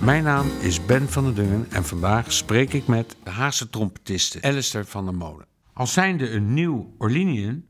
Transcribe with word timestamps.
Mijn 0.00 0.24
naam 0.24 0.46
is 0.60 0.86
Ben 0.86 1.08
van 1.08 1.24
der 1.24 1.34
Dungen 1.34 1.70
en 1.70 1.84
vandaag 1.84 2.32
spreek 2.32 2.72
ik 2.72 2.86
met 2.86 3.16
de 3.24 3.30
Haagse 3.30 3.70
trompetiste 3.70 4.42
Alistair 4.42 4.84
van 4.84 5.04
der 5.04 5.14
Molen. 5.14 5.46
Als 5.72 5.92
zijnde 5.92 6.30
een 6.30 6.54
nieuw 6.54 6.94
Orleanian 6.98 7.64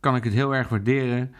kan 0.00 0.16
ik 0.16 0.24
het 0.24 0.32
heel 0.32 0.54
erg 0.54 0.68
waarderen 0.68 1.34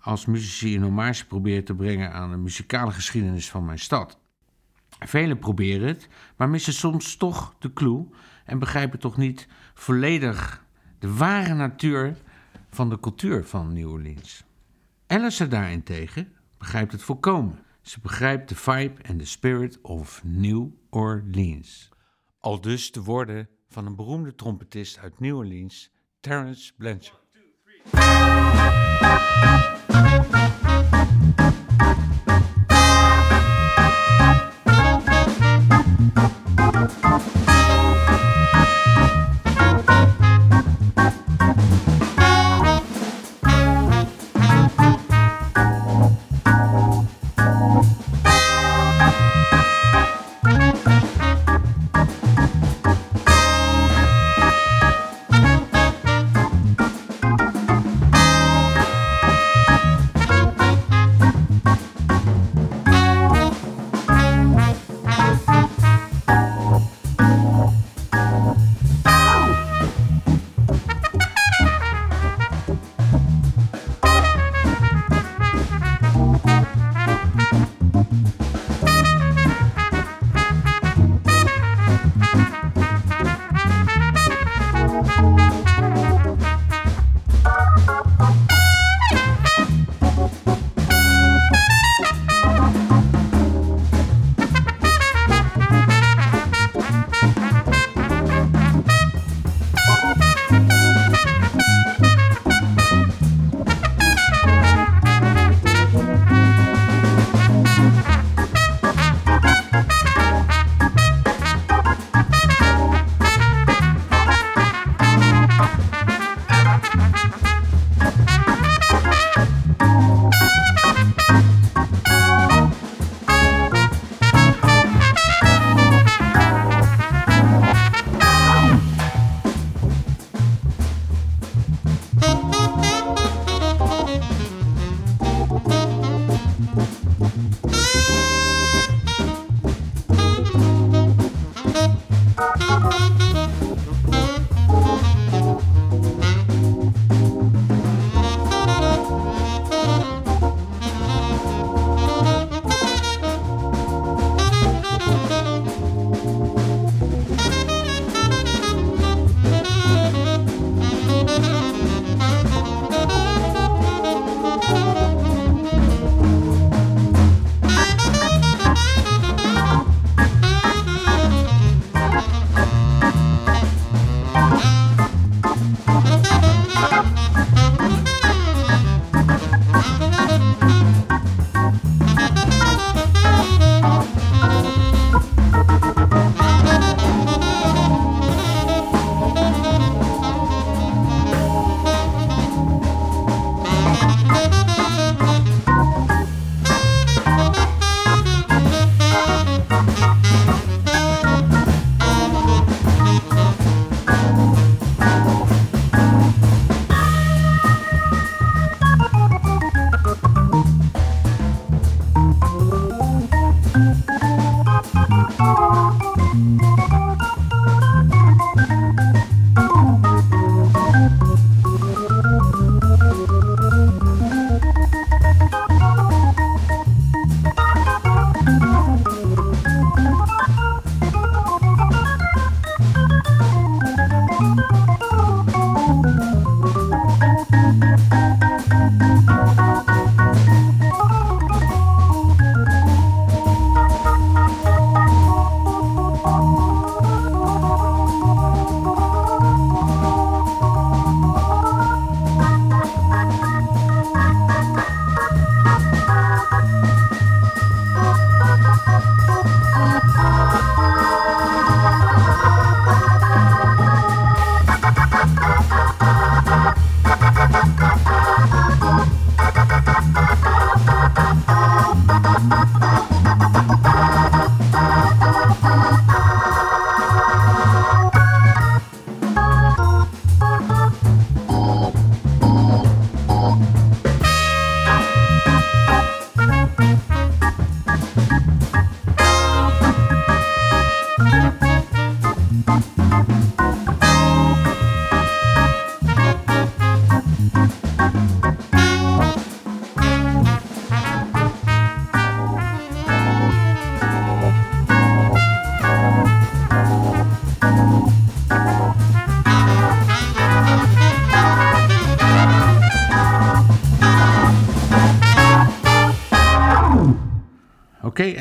als 0.00 0.26
muzici 0.26 0.76
een 0.76 0.82
hommage 0.82 1.26
proberen 1.26 1.64
te 1.64 1.74
brengen 1.74 2.12
aan 2.12 2.30
de 2.30 2.36
muzikale 2.36 2.90
geschiedenis 2.90 3.50
van 3.50 3.64
mijn 3.64 3.78
stad. 3.78 4.18
Velen 4.98 5.38
proberen 5.38 5.88
het, 5.88 6.08
maar 6.36 6.48
missen 6.48 6.72
soms 6.72 7.16
toch 7.16 7.54
de 7.58 7.72
clue 7.72 8.06
en 8.44 8.58
begrijpen 8.58 8.98
toch 8.98 9.16
niet 9.16 9.48
volledig 9.74 10.64
de 10.98 11.14
ware 11.14 11.54
natuur 11.54 12.16
van 12.70 12.88
de 12.88 13.00
cultuur 13.00 13.44
van 13.44 13.72
New 13.72 13.90
Orleans. 13.90 14.44
Alice 15.06 15.48
daarentegen 15.48 16.32
begrijpt 16.58 16.92
het 16.92 17.02
volkomen. 17.02 17.58
Ze 17.82 18.00
begrijpt 18.00 18.48
de 18.48 18.54
vibe 18.54 19.02
en 19.02 19.16
de 19.16 19.24
spirit 19.24 19.80
of 19.80 20.20
New 20.24 20.68
Orleans. 20.90 21.88
Al 22.38 22.60
dus 22.60 22.92
de 22.92 23.02
woorden 23.02 23.48
van 23.68 23.86
een 23.86 23.96
beroemde 23.96 24.34
trompetist 24.34 24.98
uit 24.98 25.20
New 25.20 25.36
Orleans, 25.36 25.90
Terence 26.20 26.72
Blanchard. 26.76 27.20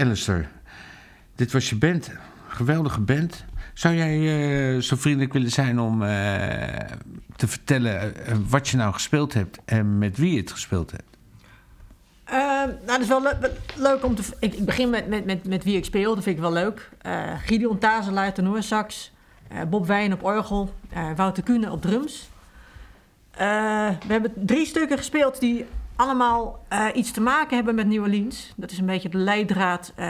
Alistair. 0.02 0.50
Dit 1.36 1.52
was 1.52 1.70
je 1.70 1.76
band. 1.76 2.12
Geweldige 2.48 3.00
band. 3.00 3.46
Zou 3.74 3.96
jij 3.96 4.18
eh, 4.76 4.82
zo 4.82 4.96
vriendelijk 4.96 5.34
willen 5.34 5.52
zijn 5.52 5.80
om 5.80 6.04
eh, 6.04 6.10
te 7.36 7.48
vertellen 7.48 8.26
eh, 8.26 8.36
wat 8.50 8.68
je 8.68 8.78
nou 8.78 8.94
gespeeld 8.94 9.34
hebt 9.34 9.60
en 9.66 9.98
met 9.98 10.18
wie 10.18 10.32
je 10.34 10.40
het 10.40 10.52
gespeeld 10.52 10.92
hebt? 10.92 11.04
Nou, 12.32 12.72
dat 12.86 13.00
is 13.00 13.08
wel 13.08 13.22
le- 13.22 13.52
leuk 13.76 14.06
om 14.06 14.16
te... 14.16 14.24
Ik, 14.40 14.66
begin 14.66 14.90
met, 14.90 15.08
met, 15.08 15.26
met, 15.26 15.48
met 15.48 15.64
wie 15.64 15.78
ik 15.78 15.86
speel, 15.86 16.16
dat 16.16 16.24
vind 16.24 16.36
ik 16.36 16.42
wel 16.42 16.52
leuk. 16.54 16.90
Gideon 17.46 17.78
Tazelaar, 17.78 18.34
tenorsax. 18.34 19.12
eh 19.48 19.62
Bob 19.70 19.88
Wijn 19.88 20.14
op 20.14 20.24
orgel. 20.24 20.74
Wouter 21.16 21.44
Kuhne 21.44 21.72
op 21.72 21.82
drums. 21.82 22.30
We 23.38 24.08
hebben 24.08 24.34
drie 24.36 24.66
stukken 24.66 24.98
gespeeld 24.98 25.40
die 25.40 25.66
allemaal 26.02 26.66
eh, 26.68 26.88
iets 26.94 27.12
te 27.12 27.22
maken 27.22 27.56
hebben 27.56 27.76
met 27.76 27.88
New 27.88 28.02
Orleans. 28.02 28.54
Dat 28.56 28.72
is 28.72 28.78
een 28.78 28.86
beetje 28.86 29.10
de 29.10 29.18
leidraad 29.18 29.94
eh, 29.96 30.08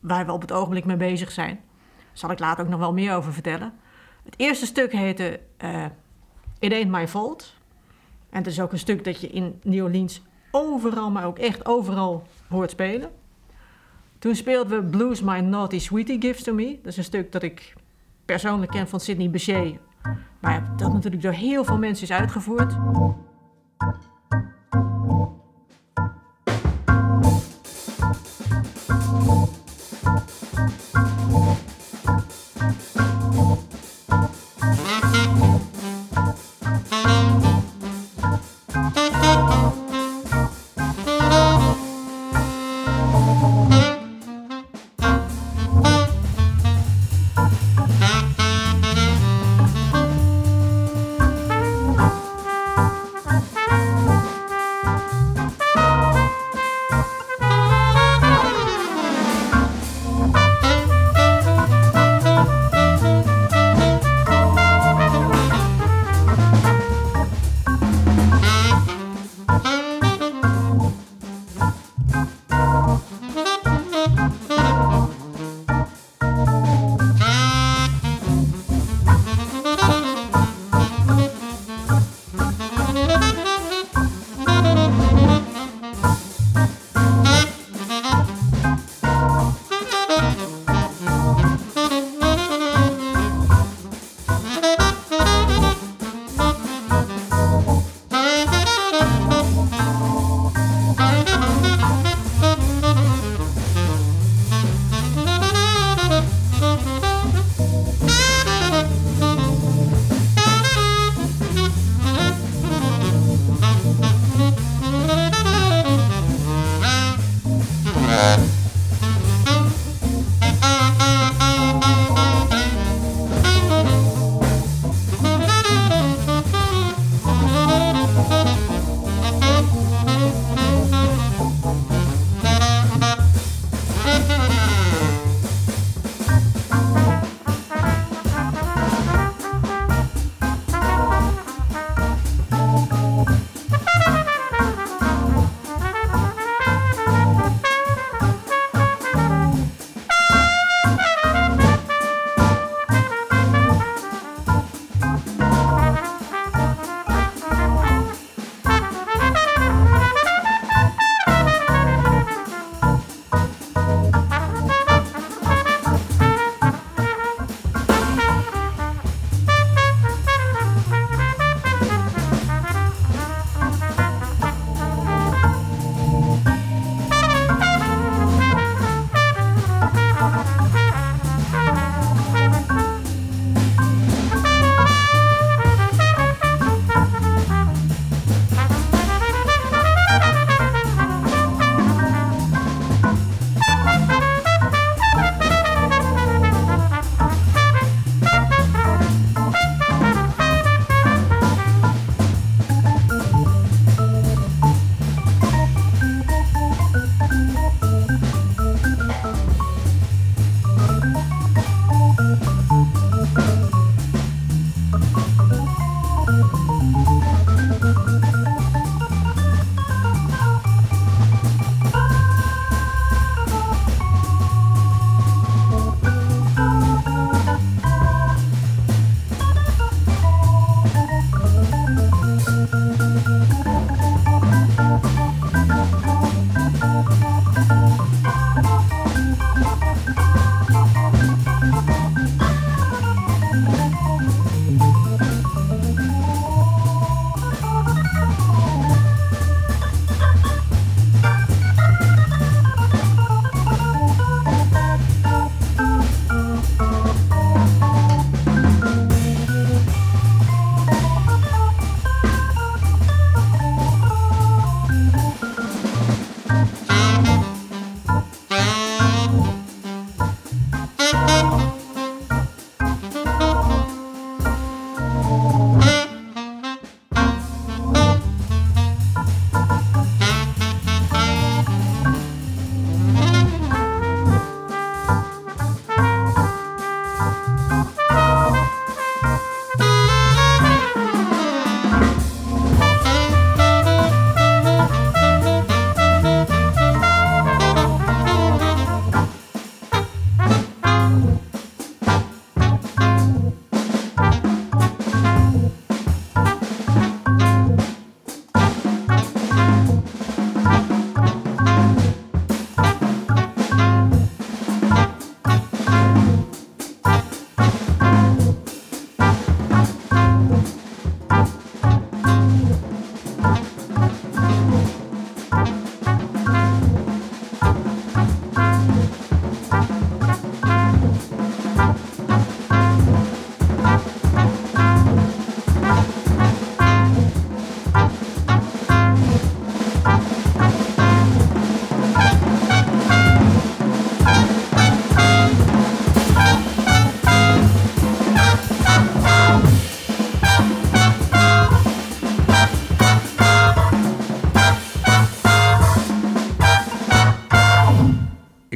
waar 0.00 0.26
we 0.26 0.32
op 0.32 0.40
het 0.40 0.52
ogenblik 0.52 0.84
mee 0.84 0.96
bezig 0.96 1.30
zijn. 1.30 1.60
Daar 1.96 2.06
zal 2.12 2.30
ik 2.30 2.38
later 2.38 2.64
ook 2.64 2.70
nog 2.70 2.80
wel 2.80 2.92
meer 2.92 3.14
over 3.14 3.32
vertellen. 3.32 3.72
Het 4.24 4.34
eerste 4.36 4.66
stuk 4.66 4.92
heette 4.92 5.40
eh 5.56 5.84
It 6.58 6.72
Ain't 6.72 6.90
My 6.90 7.08
Fault. 7.08 7.54
En 8.30 8.38
het 8.38 8.46
is 8.46 8.60
ook 8.60 8.72
een 8.72 8.78
stuk 8.78 9.04
dat 9.04 9.20
je 9.20 9.28
in 9.28 9.60
New 9.62 9.84
Orleans 9.84 10.22
overal, 10.50 11.10
maar 11.10 11.24
ook 11.24 11.38
echt 11.38 11.66
overal 11.66 12.26
hoort 12.48 12.70
spelen. 12.70 13.10
Toen 14.18 14.34
speelden 14.34 14.84
we 14.84 14.90
Blues 14.90 15.22
My 15.22 15.38
Naughty 15.38 15.78
Sweetie 15.78 16.20
Gives 16.20 16.42
To 16.42 16.54
Me. 16.54 16.78
Dat 16.82 16.92
is 16.92 16.96
een 16.96 17.04
stuk 17.04 17.32
dat 17.32 17.42
ik 17.42 17.74
persoonlijk 18.24 18.72
ken 18.72 18.88
van 18.88 19.00
Sidney 19.00 19.30
Bechet. 19.30 19.78
Maar 20.40 20.72
dat 20.76 20.92
natuurlijk 20.92 21.22
door 21.22 21.32
heel 21.32 21.64
veel 21.64 21.78
mensen 21.78 22.04
is 22.04 22.12
uitgevoerd. 22.12 22.76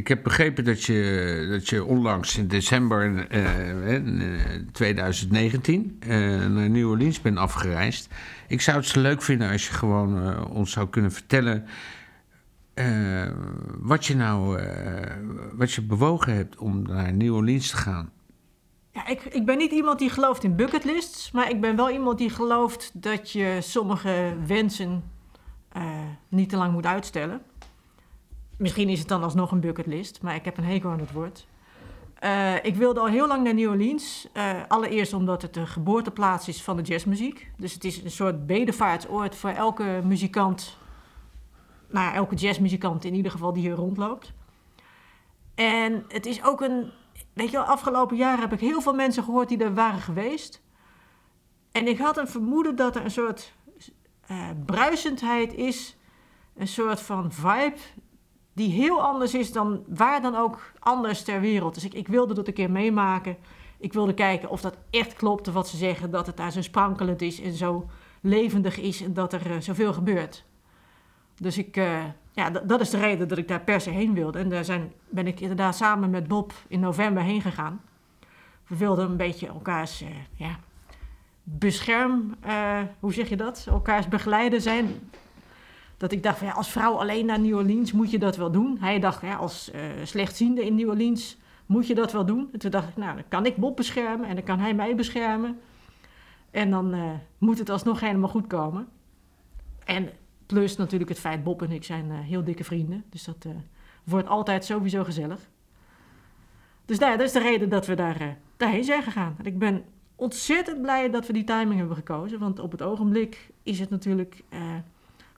Ik 0.05 0.11
heb 0.11 0.23
begrepen 0.23 0.65
dat 0.65 0.83
je, 0.83 1.47
dat 1.51 1.69
je 1.69 1.85
onlangs 1.85 2.37
in 2.37 2.49
december 2.49 3.27
eh, 3.29 3.95
eh, 3.95 4.03
2019 4.73 5.97
eh, 6.01 6.09
naar 6.47 6.71
New 6.71 6.89
Orleans 6.91 7.21
bent 7.21 7.39
afgereisd. 7.39 8.09
Ik 8.49 8.61
zou 8.61 8.77
het 8.77 8.87
zo 8.87 9.01
leuk 9.01 9.23
vinden 9.23 9.51
als 9.51 9.67
je 9.67 9.73
gewoon 9.73 10.27
eh, 10.27 10.51
ons 10.51 10.73
zou 10.73 10.89
kunnen 10.89 11.13
vertellen 11.13 11.65
eh, 12.75 13.27
wat 13.79 14.07
je 14.07 14.17
nou 14.17 14.59
eh, 14.59 15.17
wat 15.53 15.73
je 15.73 15.83
bewogen 15.83 16.35
hebt 16.35 16.57
om 16.57 16.83
naar 16.83 17.13
New 17.13 17.35
Orleans 17.35 17.71
te 17.71 17.77
gaan. 17.77 18.11
Ja, 18.91 19.07
ik, 19.07 19.25
ik 19.25 19.47
ben 19.47 19.59
niet 19.59 19.73
iemand 19.73 19.99
die 19.99 20.11
gelooft 20.11 20.45
in 20.45 20.57
bucketlists, 20.57 21.31
maar 21.31 21.51
ik 21.51 21.61
ben 21.61 21.77
wel 21.77 21.91
iemand 21.91 22.19
die 22.19 22.31
gelooft 22.31 22.91
dat 22.95 23.31
je 23.31 23.59
sommige 23.61 24.37
wensen 24.47 25.03
eh, 25.75 25.83
niet 26.29 26.49
te 26.49 26.57
lang 26.57 26.73
moet 26.73 26.87
uitstellen. 26.87 27.41
Misschien 28.57 28.89
is 28.89 28.99
het 28.99 29.09
dan 29.09 29.23
alsnog 29.23 29.51
een 29.51 29.61
bucketlist, 29.61 30.23
maar 30.23 30.35
ik 30.35 30.45
heb 30.45 30.57
een 30.57 30.65
hekel 30.65 30.91
aan 30.91 31.01
het 31.01 31.13
woord. 31.13 31.47
Eh, 32.15 32.65
ik 32.65 32.77
wilde 32.77 33.01
al 33.01 33.07
heel 33.07 33.27
lang 33.27 33.45
naar 33.45 33.55
New 33.55 33.71
Orleans. 33.71 34.29
Eh, 34.33 34.61
allereerst 34.69 35.13
omdat 35.13 35.43
het 35.43 35.55
de 35.55 35.67
geboorteplaats 35.67 36.49
is 36.49 36.63
van 36.63 36.77
de 36.77 36.83
jazzmuziek. 36.83 37.51
Dus 37.57 37.73
het 37.73 37.85
is 37.85 38.03
een 38.03 38.11
soort 38.11 38.47
bedevaartsoord 38.47 39.35
voor 39.35 39.51
elke 39.51 40.01
muzikant. 40.05 40.77
Nou 41.89 42.15
elke 42.15 42.35
jazzmuzikant 42.35 43.05
in 43.05 43.15
ieder 43.15 43.31
geval 43.31 43.53
die 43.53 43.63
hier 43.63 43.75
rondloopt. 43.75 44.33
En 45.55 46.05
het 46.09 46.27
is 46.27 46.45
ook 46.45 46.61
een... 46.61 46.91
Weet 47.33 47.51
je 47.51 47.57
wel, 47.57 47.67
afgelopen 47.67 48.17
jaren 48.17 48.41
heb 48.41 48.53
ik 48.53 48.61
heel 48.61 48.81
veel 48.81 48.95
mensen 48.95 49.25
gehoord 49.25 49.49
die 49.49 49.59
er 49.59 49.75
waren 49.75 50.01
geweest. 50.01 50.63
En 51.73 51.89
ik 51.89 51.99
had 51.99 52.17
een 52.17 52.29
vermoeden 52.29 52.77
dat 52.77 52.97
er 52.97 53.05
een 53.05 53.11
soort 53.11 53.55
eh, 54.27 54.49
bruisendheid 54.65 55.55
is. 55.55 55.97
Een 56.57 56.69
soort 56.69 57.01
van 57.01 57.33
vibe 57.33 57.79
die 58.55 58.71
heel 58.71 59.03
anders 59.03 59.35
is 59.35 59.53
dan 59.53 59.85
waar 59.89 60.23
dan 60.23 60.37
ook 60.37 60.73
anders 60.79 61.23
ter 61.23 61.41
wereld. 61.41 61.75
Dus 61.75 61.85
ik, 61.85 61.95
ik 61.95 62.09
wilde 62.09 62.35
dat 62.35 62.47
een 62.47 62.55
keer 62.55 62.71
meemaken. 62.71 63.37
Ik 63.79 63.93
wilde 63.93 64.15
kijken 64.15 64.51
of 64.51 64.61
dat 64.61 64.77
echt 64.91 65.15
klopte 65.15 65.53
wat 65.53 65.69
ze 65.69 65.77
zeggen. 65.77 66.11
Dat 66.11 66.27
het 66.27 66.37
daar 66.37 66.53
zo 66.53 66.63
sprankelend 66.63 67.23
is 67.23 67.41
en 67.41 67.53
zo 67.53 67.89
levendig 68.21 68.79
is 68.79 69.03
en 69.03 69.15
dat 69.15 69.33
er 69.33 69.51
eh, 69.51 69.61
zoveel 69.61 69.93
gebeurt. 69.93 70.45
Dus 71.37 71.59
ik, 71.59 71.77
eh, 71.77 72.05
ja, 72.33 72.51
dat 72.51 72.81
is 72.81 72.91
de 72.91 72.99
reden 72.99 73.29
dat 73.29 73.39
ik 73.39 73.49
daar 73.49 73.61
per 73.61 73.81
se 73.81 73.91
heen 73.91 74.15
wilde. 74.15 74.39
En 74.39 74.49
daar 74.49 74.65
zijn, 74.65 74.93
ben 75.09 75.27
ik 75.27 75.41
inderdaad 75.41 75.77
samen 75.77 76.11
met 76.11 76.29
Bob 76.29 76.53
in 76.69 76.81
november 76.81 77.23
heen 77.23 77.41
gegaan. 77.41 77.81
We 78.67 78.77
wilden 78.77 79.11
een 79.11 79.17
beetje 79.17 79.47
elkaars 79.47 80.01
eh, 80.01 80.09
ja, 80.35 80.59
bescherm, 81.43 82.35
hoe 83.01 83.13
zeg 83.13 83.29
je 83.29 83.37
dat? 83.37 83.67
Elkaars 83.69 84.09
begeleider 84.09 84.61
zijn. 84.61 85.11
Dat 85.97 86.13
ik 86.13 86.23
dacht, 86.23 86.39
van, 86.39 86.47
ja, 86.47 86.53
als 86.53 86.71
vrouw 86.71 86.93
alleen 86.95 87.27
naar 87.27 87.41
New 87.41 87.57
Orleans 87.57 87.93
moet 87.93 88.11
je 88.11 88.19
dat 88.19 88.37
wel 88.37 88.51
doen. 88.51 88.77
Hij 88.81 88.99
dacht, 88.99 89.23
ja, 89.23 89.35
als 89.37 89.71
eh, 89.71 89.81
slechtziende 90.03 90.65
in 90.65 90.75
New 90.75 90.89
Orleans 90.89 91.37
moet 91.67 91.87
je 91.87 91.95
dat 91.95 92.13
wel 92.13 92.27
doen. 92.27 92.49
En 92.53 92.59
toen 92.59 92.71
dacht 92.71 92.89
ik, 92.89 92.97
nou, 92.97 93.15
dan 93.15 93.25
kan 93.29 93.47
ik 93.47 93.57
Bob 93.57 93.77
beschermen 93.77 94.29
en 94.29 94.35
dan 94.35 94.45
kan 94.45 94.59
hij 94.59 94.75
mij 94.75 94.95
beschermen. 94.95 95.61
En 96.51 96.71
dan 96.71 96.95
eh, 96.95 97.11
moet 97.39 97.59
het 97.59 97.69
alsnog 97.69 98.01
helemaal 98.01 98.29
goed 98.29 98.47
komen. 98.47 98.89
En 99.85 100.11
plus 100.47 100.77
natuurlijk 100.77 101.11
het 101.11 101.21
feit, 101.21 101.45
Bob 101.45 101.63
en 101.63 101.73
ik 101.73 101.85
zijn 101.85 102.11
eh, 102.11 102.19
heel 102.19 102.45
dikke 102.45 102.65
vrienden. 102.65 103.05
Dus 103.09 103.25
dat 103.25 103.47
wordt 104.05 104.29
altijd 104.29 104.65
sowieso 104.65 105.05
gezellig. 105.05 105.41
Dus 106.85 106.99
nou 106.99 107.11
ja, 107.13 107.17
dat 107.17 107.27
is 107.27 107.33
de 107.33 107.39
reden 107.39 107.69
dat 107.69 107.87
we 107.87 107.95
daar, 107.95 108.37
daarheen 108.57 108.85
zijn 108.85 109.03
gegaan. 109.03 109.37
Ik 109.43 109.59
ben 109.59 109.85
ontzettend 110.15 110.83
blij 110.83 111.11
dat 111.11 111.27
we 111.27 111.33
die 111.33 111.45
timing 111.45 111.79
hebben 111.79 111.97
gekozen. 111.97 112.39
Want 112.39 112.59
op 112.59 112.71
het 112.71 112.83
ogenblik 112.83 113.51
is 113.63 113.81
het 113.81 113.91
natuurlijk 113.91 114.43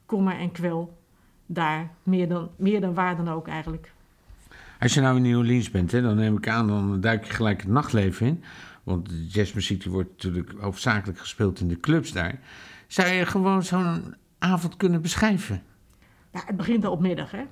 kommer 0.07 0.39
en 0.39 0.53
kwel 0.53 0.99
daar. 1.47 1.91
Meer 2.03 2.29
dan, 2.29 2.51
meer 2.57 2.81
dan 2.81 2.95
waar 2.95 3.17
dan 3.17 3.29
ook 3.29 3.49
eigenlijk. 3.49 3.93
Als 4.81 4.95
je 4.95 5.01
nou 5.01 5.17
in 5.17 5.23
New 5.23 5.39
Orleans 5.39 5.71
bent, 5.71 5.93
hè, 5.93 6.03
dan 6.03 6.17
neem 6.17 6.37
ik 6.37 6.49
aan, 6.49 6.67
dan 6.67 7.01
duik 7.01 7.25
je 7.25 7.33
gelijk 7.33 7.61
het 7.61 7.71
nachtleven 7.71 8.27
in. 8.27 8.45
Want 8.83 9.09
de 9.09 9.27
jazzmuziek 9.27 9.83
die 9.83 9.93
wordt 9.93 10.11
natuurlijk 10.11 10.53
hoofdzakelijk 10.61 11.19
gespeeld 11.19 11.61
in 11.61 11.69
de 11.69 11.81
clubs 11.81 12.13
daar. 12.13 12.39
Zou 12.87 13.09
je 13.09 13.27
gewoon 13.27 13.63
zo'n 13.63 14.15
avond 14.39 14.77
kunnen 14.77 15.03
beschrijven? 15.03 15.63
Ja, 16.33 16.43
het 16.47 16.57
begint 16.57 16.85
al 16.85 16.93
op 16.93 17.01
middag, 17.01 17.31
hè. 17.31 17.45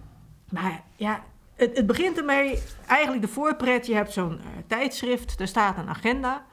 Maar 0.50 0.82
ja, 0.96 1.25
het, 1.54 1.76
het 1.76 1.87
begint 1.87 2.18
ermee, 2.18 2.58
eigenlijk 2.87 3.23
de 3.23 3.28
voorpret. 3.28 3.87
Je 3.87 3.94
hebt 3.94 4.12
zo'n 4.12 4.38
eh, 4.38 4.46
tijdschrift, 4.66 5.40
er 5.40 5.49
staat 5.49 5.78
een 5.78 5.88
agenda. 5.88 6.44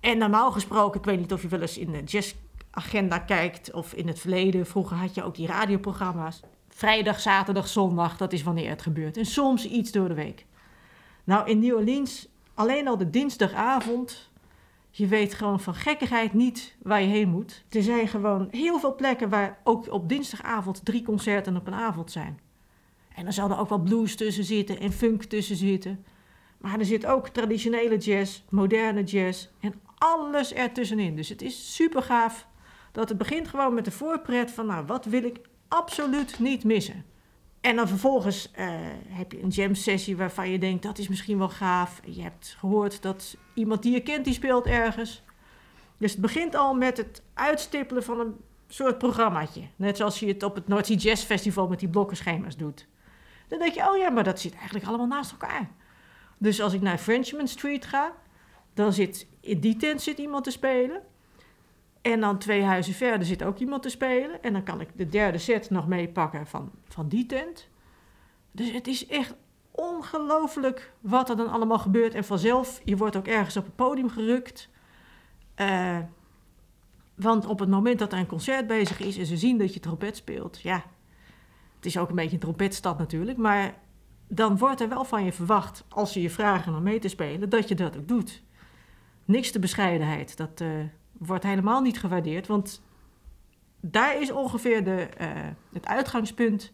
En 0.00 0.18
normaal 0.18 0.52
gesproken, 0.52 1.00
ik 1.00 1.06
weet 1.06 1.18
niet 1.18 1.32
of 1.32 1.42
je 1.42 1.48
wel 1.48 1.60
eens 1.60 1.78
in 1.78 1.92
de 1.92 2.02
jazzagenda 2.74 3.18
kijkt... 3.18 3.72
of 3.72 3.92
in 3.92 4.06
het 4.06 4.18
verleden, 4.18 4.66
vroeger 4.66 4.96
had 4.96 5.14
je 5.14 5.22
ook 5.22 5.34
die 5.34 5.46
radioprogramma's. 5.46 6.40
Vrijdag, 6.68 7.20
zaterdag, 7.20 7.68
zondag, 7.68 8.16
dat 8.16 8.32
is 8.32 8.42
wanneer 8.42 8.70
het 8.70 8.82
gebeurt. 8.82 9.16
En 9.16 9.26
soms 9.26 9.66
iets 9.66 9.92
door 9.92 10.08
de 10.08 10.14
week. 10.14 10.46
Nou, 11.24 11.48
in 11.48 11.58
New 11.58 11.76
Orleans, 11.76 12.28
alleen 12.54 12.88
al 12.88 12.96
de 12.96 13.10
dinsdagavond... 13.10 14.28
Je 14.92 15.06
weet 15.06 15.34
gewoon 15.34 15.60
van 15.60 15.74
gekkigheid 15.74 16.32
niet 16.32 16.76
waar 16.82 17.00
je 17.00 17.06
heen 17.06 17.28
moet. 17.28 17.64
Er 17.68 17.82
zijn 17.82 18.08
gewoon 18.08 18.48
heel 18.50 18.78
veel 18.78 18.94
plekken 18.94 19.28
waar 19.28 19.60
ook 19.64 19.92
op 19.92 20.08
dinsdagavond 20.08 20.84
drie 20.84 21.02
concerten 21.02 21.56
op 21.56 21.66
een 21.66 21.74
avond 21.74 22.10
zijn. 22.10 22.40
En 23.14 23.26
er 23.26 23.32
zal 23.32 23.50
er 23.50 23.58
ook 23.58 23.68
wel 23.68 23.78
blues 23.78 24.16
tussen 24.16 24.44
zitten 24.44 24.80
en 24.80 24.92
funk 24.92 25.24
tussen 25.24 25.56
zitten. 25.56 26.04
Maar 26.58 26.78
er 26.78 26.84
zit 26.84 27.06
ook 27.06 27.28
traditionele 27.28 27.96
jazz, 27.96 28.42
moderne 28.48 29.02
jazz 29.02 29.48
en 29.60 29.74
alles 29.98 30.52
ertussenin. 30.52 31.16
Dus 31.16 31.28
het 31.28 31.42
is 31.42 31.74
super 31.74 32.02
gaaf 32.02 32.46
dat 32.92 33.08
het 33.08 33.18
begint 33.18 33.48
gewoon 33.48 33.74
met 33.74 33.84
de 33.84 33.90
voorpret 33.90 34.50
van... 34.50 34.66
nou, 34.66 34.86
wat 34.86 35.04
wil 35.04 35.24
ik 35.24 35.40
absoluut 35.68 36.38
niet 36.38 36.64
missen? 36.64 37.04
En 37.60 37.76
dan 37.76 37.88
vervolgens 37.88 38.50
eh, 38.50 38.68
heb 39.08 39.32
je 39.32 39.42
een 39.42 39.48
jam 39.48 39.74
sessie 39.74 40.16
waarvan 40.16 40.50
je 40.50 40.58
denkt 40.58 40.82
dat 40.82 40.98
is 40.98 41.08
misschien 41.08 41.38
wel 41.38 41.48
gaaf. 41.48 42.00
Je 42.04 42.22
hebt 42.22 42.56
gehoord 42.58 43.02
dat 43.02 43.36
iemand 43.54 43.82
die 43.82 43.92
je 43.92 44.02
kent 44.02 44.24
die 44.24 44.34
speelt 44.34 44.66
ergens. 44.66 45.22
Dus 45.96 46.12
het 46.12 46.20
begint 46.20 46.54
al 46.54 46.74
met 46.74 46.96
het 46.96 47.22
uitstippelen 47.34 48.04
van 48.04 48.20
een 48.20 48.36
soort 48.68 48.98
programmaatje. 48.98 49.62
Net 49.76 49.96
zoals 49.96 50.20
je 50.20 50.26
het 50.26 50.42
op 50.42 50.54
het 50.54 50.68
North 50.68 51.02
Jazz 51.02 51.24
Festival 51.24 51.68
met 51.68 51.78
die 51.78 51.88
blokkenschema's 51.88 52.56
doet. 52.56 52.86
Dan 53.48 53.58
denk 53.58 53.74
je, 53.74 53.88
oh 53.90 53.96
ja, 53.96 54.10
maar 54.10 54.24
dat 54.24 54.40
zit 54.40 54.54
eigenlijk 54.54 54.86
allemaal 54.86 55.06
naast 55.06 55.30
elkaar. 55.30 55.70
Dus 56.38 56.60
als 56.60 56.72
ik 56.72 56.80
naar 56.80 56.98
Frenchman 56.98 57.48
Street 57.48 57.86
ga, 57.86 58.12
dan 58.74 58.92
zit 58.92 59.26
in 59.40 59.60
die 59.60 59.76
tent 59.76 60.02
zit 60.02 60.18
iemand 60.18 60.44
te 60.44 60.50
spelen. 60.50 61.02
En 62.02 62.20
dan 62.20 62.38
twee 62.38 62.62
huizen 62.62 62.94
verder 62.94 63.26
zit 63.26 63.42
ook 63.42 63.58
iemand 63.58 63.82
te 63.82 63.88
spelen. 63.88 64.42
En 64.42 64.52
dan 64.52 64.62
kan 64.62 64.80
ik 64.80 64.88
de 64.94 65.06
derde 65.06 65.38
set 65.38 65.70
nog 65.70 65.86
meepakken 65.88 66.46
van, 66.46 66.70
van 66.84 67.08
die 67.08 67.26
tent. 67.26 67.68
Dus 68.52 68.72
het 68.72 68.86
is 68.86 69.06
echt 69.06 69.34
ongelooflijk 69.70 70.92
wat 71.00 71.30
er 71.30 71.36
dan 71.36 71.50
allemaal 71.50 71.78
gebeurt. 71.78 72.14
En 72.14 72.24
vanzelf, 72.24 72.80
je 72.84 72.96
wordt 72.96 73.16
ook 73.16 73.26
ergens 73.26 73.56
op 73.56 73.64
het 73.64 73.76
podium 73.76 74.10
gerukt. 74.10 74.68
Eh, 75.54 75.98
want 77.14 77.46
op 77.46 77.58
het 77.58 77.68
moment 77.68 77.98
dat 77.98 78.12
er 78.12 78.18
een 78.18 78.26
concert 78.26 78.66
bezig 78.66 79.00
is 79.00 79.18
en 79.18 79.26
ze 79.26 79.36
zien 79.36 79.58
dat 79.58 79.74
je 79.74 79.80
trompet 79.80 80.16
speelt, 80.16 80.60
ja, 80.60 80.84
het 81.76 81.86
is 81.86 81.98
ook 81.98 82.08
een 82.08 82.14
beetje 82.14 82.32
een 82.32 82.38
trompetstad 82.38 82.98
natuurlijk, 82.98 83.38
maar 83.38 83.74
dan 84.28 84.58
wordt 84.58 84.80
er 84.80 84.88
wel 84.88 85.04
van 85.04 85.24
je 85.24 85.32
verwacht, 85.32 85.84
als 85.88 86.12
ze 86.12 86.22
je 86.22 86.30
vragen 86.30 86.74
om 86.74 86.82
mee 86.82 86.98
te 86.98 87.08
spelen, 87.08 87.48
dat 87.48 87.68
je 87.68 87.74
dat 87.74 87.96
ook 87.96 88.08
doet. 88.08 88.42
Niks 89.24 89.52
de 89.52 89.58
bescheidenheid, 89.58 90.36
dat 90.36 90.60
eh, 90.60 90.68
wordt 91.26 91.44
helemaal 91.44 91.80
niet 91.80 91.98
gewaardeerd, 91.98 92.46
want 92.46 92.82
daar 93.80 94.20
is 94.20 94.30
ongeveer 94.30 94.84
de, 94.84 95.08
eh, 95.16 95.28
het 95.72 95.86
uitgangspunt. 95.86 96.72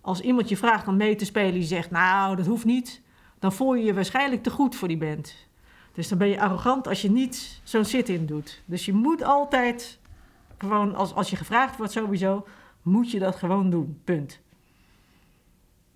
Als 0.00 0.20
iemand 0.20 0.48
je 0.48 0.56
vraagt 0.56 0.88
om 0.88 0.96
mee 0.96 1.16
te 1.16 1.24
spelen, 1.24 1.52
die 1.52 1.62
zegt, 1.62 1.90
nou, 1.90 2.36
dat 2.36 2.46
hoeft 2.46 2.64
niet, 2.64 3.00
dan 3.38 3.52
voel 3.52 3.74
je 3.74 3.84
je 3.84 3.94
waarschijnlijk 3.94 4.42
te 4.42 4.50
goed 4.50 4.76
voor 4.76 4.88
die 4.88 4.96
band. 4.96 5.34
Dus 5.92 6.08
dan 6.08 6.18
ben 6.18 6.28
je 6.28 6.40
arrogant 6.40 6.88
als 6.88 7.02
je 7.02 7.10
niet 7.10 7.60
zo'n 7.62 7.84
sit-in 7.84 8.26
doet. 8.26 8.62
Dus 8.64 8.84
je 8.84 8.92
moet 8.92 9.22
altijd 9.22 9.98
gewoon, 10.58 10.94
als, 10.94 11.14
als 11.14 11.30
je 11.30 11.36
gevraagd 11.36 11.76
wordt 11.76 11.92
sowieso, 11.92 12.46
moet 12.82 13.10
je 13.10 13.18
dat 13.18 13.36
gewoon 13.36 13.70
doen. 13.70 14.00
Punt. 14.04 14.40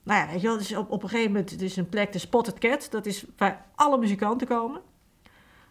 Nou 0.03 0.21
ja, 0.21 0.33
weet 0.33 0.41
je 0.41 0.47
wel, 0.47 0.59
dus 0.59 0.77
op, 0.77 0.91
op 0.91 1.03
een 1.03 1.09
gegeven 1.09 1.33
moment, 1.33 1.63
is 1.63 1.77
een 1.77 1.89
plek, 1.89 2.13
de 2.13 2.19
Spotted 2.19 2.59
Cat, 2.59 2.89
dat 2.91 3.07
is 3.07 3.25
waar 3.37 3.67
alle 3.75 3.99
muzikanten 3.99 4.47
komen. 4.47 4.81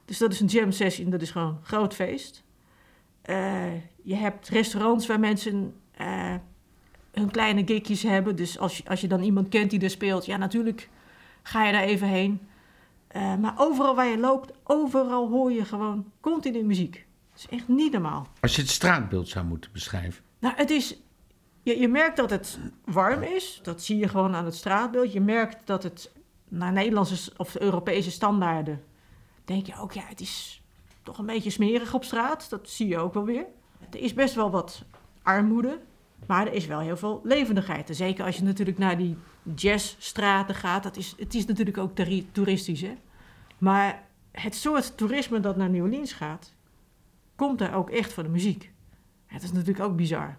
Dus 0.08 0.18
dat 0.18 0.32
is 0.32 0.40
een 0.40 0.48
jam 0.48 0.72
sessie 0.72 1.06
en 1.06 1.12
dat 1.12 1.22
is 1.22 1.32
gewoon 1.32 1.48
een 1.48 1.64
groot 1.66 1.94
feest. 1.94 2.44
Eh, 3.22 3.74
je 4.04 4.16
hebt 4.16 4.50
restaurants 4.50 5.08
waar 5.08 5.20
mensen 5.20 5.76
eh, 5.92 6.36
hun 7.12 7.32
kleine 7.32 7.64
gigjes 7.66 8.04
hebben. 8.04 8.36
Dus 8.36 8.60
als 8.60 8.78
je, 8.78 8.84
als 8.88 9.02
je 9.02 9.08
dan 9.08 9.24
iemand 9.24 9.50
kent 9.50 9.70
die 9.70 9.82
er 9.82 9.90
speelt, 9.90 10.26
ja 10.26 10.38
natuurlijk 10.38 10.90
ga 11.44 11.66
je 11.66 11.72
daar 11.72 11.84
even 11.84 12.08
heen. 12.08 12.40
Uh, 13.16 13.36
maar 13.36 13.54
overal 13.58 13.96
waar 13.96 14.08
je 14.08 14.18
loopt, 14.18 14.52
overal 14.64 15.30
hoor 15.30 15.52
je 15.52 15.66
gewoon 15.66 16.12
continu 16.20 16.64
muziek. 16.64 17.06
Het 17.32 17.40
is 17.40 17.58
echt 17.58 17.68
niet 17.68 17.92
normaal. 17.92 18.28
Als 18.40 18.56
je 18.56 18.62
het 18.62 18.72
straatbeeld 18.72 19.28
zou 19.28 19.46
moeten 19.46 19.72
beschrijven. 19.74 20.24
Nou, 20.40 20.56
het 20.56 20.70
is... 20.70 20.98
Je, 21.64 21.80
je 21.80 21.88
merkt 21.88 22.18
dat 22.18 22.30
het 22.30 22.60
warm 22.86 23.24
is. 23.24 23.60
Dat 23.64 23.84
zie 23.84 23.98
je 23.98 24.08
gewoon 24.08 24.36
aan 24.36 24.46
het 24.46 24.56
straatbeeld. 24.56 25.14
Je 25.14 25.22
merkt 25.22 25.58
dat 25.66 25.84
het 25.84 26.12
naar 26.48 26.72
Nederlandse 26.72 27.32
of 27.38 27.56
Europese 27.56 28.12
standaarden... 28.12 28.84
denk 29.48 29.66
je 29.66 29.80
ook, 29.80 29.92
ja, 29.92 30.04
het 30.06 30.22
is 30.22 30.62
toch 31.04 31.18
een 31.18 31.26
beetje 31.26 31.50
smerig 31.50 31.94
op 31.94 32.04
straat. 32.04 32.50
Dat 32.50 32.70
zie 32.70 32.88
je 32.88 32.98
ook 32.98 33.14
wel 33.14 33.26
weer. 33.26 33.46
Er 33.90 34.00
is 34.00 34.14
best 34.14 34.36
wel 34.36 34.52
wat 34.52 34.84
armoede. 35.22 35.80
Maar 36.26 36.48
er 36.48 36.54
is 36.54 36.66
wel 36.66 36.80
heel 36.80 36.98
veel 36.98 37.22
levendigheid. 37.24 37.90
En 37.90 37.96
zeker 37.96 38.26
als 38.26 38.36
je 38.36 38.44
natuurlijk 38.44 38.78
naar 38.78 38.98
die 38.98 39.18
jazzstraten 39.56 40.56
gaat. 40.56 40.84
Dat 40.84 40.98
is, 40.98 41.16
het 41.18 41.36
is 41.36 41.46
natuurlijk 41.46 41.78
ook 41.78 41.92
toeristisch, 42.32 42.82
hè. 42.82 42.98
Maar 43.58 44.04
het 44.32 44.56
soort 44.56 44.98
toerisme 44.98 45.40
dat 45.40 45.56
naar 45.56 45.70
New 45.70 45.84
Orleans 45.84 46.14
gaat, 46.14 46.54
komt 47.36 47.60
daar 47.60 47.76
ook 47.76 47.90
echt 47.90 48.14
voor 48.14 48.24
de 48.24 48.30
muziek. 48.30 48.72
Het 49.26 49.44
is 49.44 49.52
natuurlijk 49.52 49.80
ook 49.80 49.96
bizar. 49.96 50.38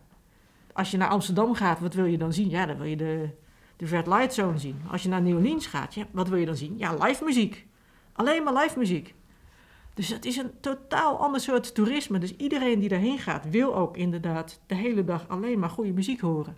Als 0.73 0.91
je 0.91 0.97
naar 0.97 1.09
Amsterdam 1.09 1.55
gaat, 1.55 1.81
wat 1.81 1.95
wil 1.95 2.05
je 2.05 2.19
dan 2.19 2.33
zien? 2.33 2.51
Ja, 2.51 2.67
dan 2.67 2.77
wil 2.77 2.87
je 2.87 2.97
de, 2.97 3.31
de 3.77 3.87
Red 3.87 4.07
Light 4.07 4.35
Zone 4.35 4.59
zien. 4.59 4.81
Als 4.91 5.03
je 5.03 5.09
naar 5.09 5.23
New 5.23 5.37
Orleans 5.37 5.67
gaat, 5.67 5.95
ja, 5.95 6.07
wat 6.11 6.29
wil 6.29 6.39
je 6.39 6.47
dan 6.47 6.57
zien? 6.57 6.79
Ja, 6.79 6.95
live 6.95 7.25
muziek. 7.25 7.67
Alleen 8.19 8.43
maar 8.43 8.55
live 8.55 8.79
muziek. 8.79 9.15
Dus 9.95 10.09
dat 10.09 10.25
is 10.25 10.37
een 10.37 10.51
totaal 10.61 11.19
ander 11.19 11.41
soort 11.41 11.75
toerisme. 11.75 12.19
Dus 12.19 12.37
iedereen 12.37 12.79
die 12.81 12.89
daarheen 12.89 13.19
gaat, 13.19 13.51
wil 13.51 13.77
ook 13.77 13.97
inderdaad 13.97 14.61
de 14.67 14.75
hele 14.75 15.05
dag 15.05 15.29
alleen 15.29 15.59
maar 15.59 15.71
goede 15.71 15.93
muziek 15.93 16.21
horen. 16.21 16.57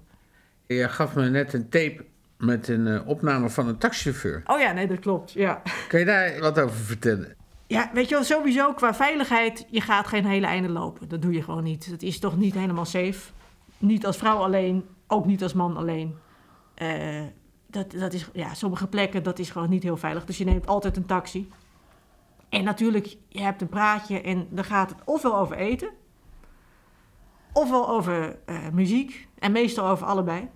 Je 0.66 0.88
gaf 0.88 1.14
me 1.14 1.28
net 1.28 1.52
een 1.52 1.68
tape 1.68 2.04
met 2.38 2.68
een 2.68 2.86
eh, 2.86 3.08
opname 3.08 3.50
van 3.50 3.68
een 3.68 3.78
taxichauffeur. 3.78 4.42
Oh 4.46 4.60
ja, 4.60 4.72
nee, 4.72 4.86
dat 4.86 4.98
klopt. 4.98 5.32
Ja. 5.32 5.62
Kun 5.88 5.98
je 5.98 6.04
daar 6.04 6.40
wat 6.40 6.58
over 6.58 6.76
vertellen? 6.76 7.34
Ja, 7.66 7.90
weet 7.92 8.08
je 8.08 8.14
wel, 8.14 8.24
sowieso 8.24 8.72
qua 8.72 8.94
veiligheid, 8.94 9.66
je 9.70 9.80
gaat 9.80 10.06
geen 10.06 10.24
hele 10.24 10.46
einde 10.46 10.68
lopen. 10.68 11.08
Dat 11.08 11.22
doe 11.22 11.32
je 11.32 11.42
gewoon 11.42 11.62
niet. 11.62 11.90
Dat 11.90 12.02
is 12.02 12.18
toch 12.18 12.36
niet 12.36 12.54
helemaal 12.54 12.84
safe. 12.84 13.30
Niet 13.78 14.06
als 14.06 14.16
vrouw 14.16 14.36
alleen, 14.36 14.84
ook 15.06 15.26
niet 15.26 15.42
als 15.42 15.52
man 15.52 15.76
alleen. 15.76 16.16
Eh, 16.74 17.22
dat, 17.70 17.90
dat 17.90 18.12
is, 18.12 18.28
ja, 18.32 18.54
sommige 18.54 18.86
plekken, 18.86 19.22
dat 19.22 19.38
is 19.38 19.50
gewoon 19.50 19.70
niet 19.70 19.82
heel 19.82 19.96
veilig. 19.96 20.24
Dus 20.24 20.38
je 20.38 20.44
neemt 20.44 20.66
altijd 20.66 20.96
een 20.96 21.06
taxi. 21.06 21.50
En 22.48 22.64
natuurlijk, 22.64 23.16
je 23.28 23.40
hebt 23.40 23.60
een 23.60 23.68
praatje 23.68 24.20
en 24.20 24.46
dan 24.50 24.64
gaat 24.64 24.90
het 24.90 24.98
ofwel 25.04 25.38
over 25.38 25.56
eten... 25.56 25.90
ofwel 27.52 27.88
over 27.88 28.38
eh, 28.44 28.68
muziek 28.72 29.28
en 29.38 29.52
meestal 29.52 29.88
over 29.88 30.06
allebei. 30.06 30.48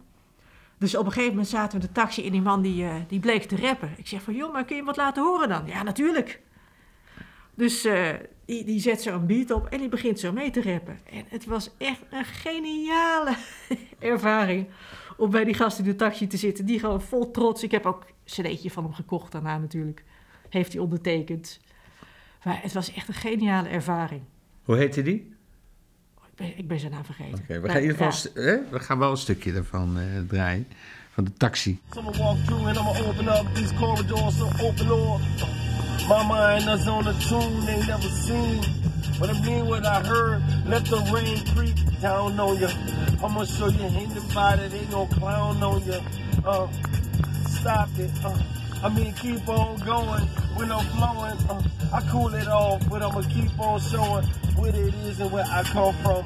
Dus 0.79 0.97
op 0.97 1.05
een 1.05 1.13
gegeven 1.13 1.31
moment 1.31 1.49
zaten 1.49 1.79
we 1.79 1.85
in 1.85 1.93
de 1.93 2.01
taxi 2.01 2.27
en 2.27 2.33
die 2.33 2.43
man 2.43 2.63
die, 2.63 2.85
eh, 2.85 2.95
die 3.09 3.21
bleek 3.21 3.43
te 3.43 3.57
rappen. 3.57 3.95
Ik 3.97 4.07
zeg 4.07 4.23
van, 4.23 4.35
joh, 4.35 4.53
maar 4.53 4.65
kun 4.65 4.77
je 4.77 4.85
wat 4.85 4.97
laten 4.97 5.23
horen 5.23 5.49
dan? 5.49 5.67
Ja, 5.67 5.83
natuurlijk. 5.83 6.41
Dus 7.55 7.85
eh, 7.85 8.09
die, 8.45 8.65
die 8.65 8.81
zet 8.81 9.03
zo 9.03 9.15
een 9.15 9.27
beat 9.27 9.51
op 9.51 9.67
en 9.67 9.79
die 9.79 9.89
begint 9.89 10.19
zo 10.19 10.33
mee 10.33 10.51
te 10.51 10.63
rappen. 10.63 10.99
En 11.11 11.25
het 11.29 11.45
was 11.45 11.71
echt 11.79 12.01
een 12.11 12.25
geniale 12.25 13.37
ervaring 13.99 14.67
om 15.17 15.31
bij 15.31 15.45
die 15.45 15.55
gast 15.55 15.79
in 15.79 15.85
de 15.85 15.97
taxi 15.97 16.27
te 16.27 16.37
zitten. 16.37 16.65
Die 16.67 16.79
gewoon 16.79 17.03
vol 17.03 17.31
trots. 17.31 17.63
Ik 17.63 17.71
heb 17.71 17.87
ook 17.87 18.03
een 18.05 18.15
cd'tje 18.45 18.71
van 18.71 18.85
hem 18.85 18.93
gekocht 18.93 19.33
daarna 19.33 19.59
natuurlijk. 19.59 20.05
Heeft 20.49 20.73
hij 20.73 20.83
ondertekend. 20.83 21.61
Maar 22.45 22.59
het 22.63 22.73
was 22.73 22.93
echt 22.93 23.09
een 23.09 23.15
geniale 23.15 23.69
ervaring. 23.69 24.23
Hoe 24.65 24.77
heette 24.77 25.03
die? 25.03 25.33
Ik 26.27 26.35
ben, 26.41 26.59
ik 26.59 26.69
ben 26.69 26.79
zijn 26.81 26.93
naam 26.93 27.05
vergeten. 27.05 27.39
Oké, 27.39 27.47
we, 27.47 27.53
Nou, 27.55 27.67
gaan 27.69 27.77
in 27.77 27.83
ieder 27.83 27.97
geval 27.97 28.07
ja. 28.13 28.17
st- 28.19 28.35
hè? 28.35 28.69
we 28.71 28.81
gaan 28.81 28.99
wel 28.99 29.11
een 29.11 29.17
stukje 29.17 29.53
daarvan 29.53 29.99
eh, 29.99 30.05
draaien. 30.29 30.67
Van 31.11 31.25
de 31.25 31.33
taxi. 31.33 31.81
So 31.91 31.99
I'ma 32.01 32.11
walk 32.19 32.37
through 32.39 32.67
and 32.67 32.77
I'ma 32.77 33.09
open 33.09 33.27
up 33.29 33.55
these 33.55 33.75
corridors 33.75 34.37
so 34.39 34.49
open 34.63 34.87
door. 34.87 35.21
My 36.09 36.25
mind 36.29 36.81
is 36.81 36.87
on 36.89 37.07
a 37.07 37.13
tune 37.13 37.65
they 37.65 37.77
never 37.87 38.11
seen. 38.11 38.59
But 39.19 39.31
I 39.31 39.41
mean 39.41 39.67
what 39.67 39.87
I 39.87 40.03
heard. 40.03 40.43
Let 40.67 40.85
the 40.87 40.99
rain 41.13 41.45
creep 41.55 41.77
down 42.01 42.39
on 42.39 42.59
you. 42.59 42.69
I'ma 43.23 43.45
show 43.45 43.69
you 43.69 43.85
anybody 43.85 44.69
they 44.69 44.85
gon' 44.87 45.09
clown 45.09 45.63
on 45.63 45.85
you. 45.85 46.01
Uh, 46.45 46.69
stop 47.47 47.89
it. 47.99 48.11
Uh, 48.25 48.39
I 48.83 48.89
mean 48.89 49.13
keep 49.15 49.49
on 49.49 49.79
going 49.81 50.23
when 50.57 50.71
I'm 50.71 50.85
flowing. 50.87 51.39
Uh, 51.49 51.63
I 51.93 52.01
cool 52.11 52.35
it 52.35 52.49
off, 52.49 52.89
but 52.91 53.03
I'ma 53.03 53.23
keep 53.23 53.59
on 53.59 53.81
showing 53.81 54.25
what 54.57 54.75
it 54.75 54.95
is 55.07 55.21
and 55.21 55.31
where 55.31 55.47
I 55.49 55.63
come 55.63 55.95
from. 56.03 56.25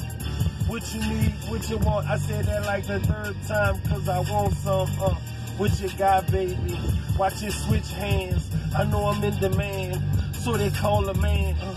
What 0.66 0.94
you 0.94 1.00
need, 1.00 1.32
what 1.48 1.68
you 1.70 1.78
want. 1.78 2.06
I 2.08 2.18
said 2.18 2.44
that 2.46 2.64
like 2.66 2.86
the 2.86 3.00
third 3.00 3.36
time, 3.46 3.80
cause 3.88 4.08
I 4.08 4.20
want 4.20 4.54
some. 4.54 4.88
Uh, 5.00 5.14
what 5.58 5.80
you 5.80 5.88
got, 5.98 6.30
baby? 6.30 6.78
Watch 7.18 7.42
it 7.42 7.50
switch 7.52 7.90
hands. 7.90 8.48
I 8.76 8.84
know 8.84 9.06
I'm 9.06 9.22
in 9.24 9.36
demand, 9.40 10.00
so 10.36 10.56
they 10.56 10.70
call 10.70 11.08
a 11.08 11.14
man. 11.14 11.56
Uh, 11.60 11.74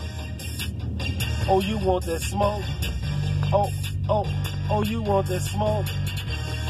oh, 1.52 1.60
you 1.60 1.78
want 1.80 2.06
that 2.06 2.22
smoke? 2.22 2.64
Oh, 3.52 3.70
oh, 4.08 4.26
oh, 4.70 4.84
you 4.84 5.02
want 5.02 5.28
that 5.28 5.42
smoke? 5.42 5.86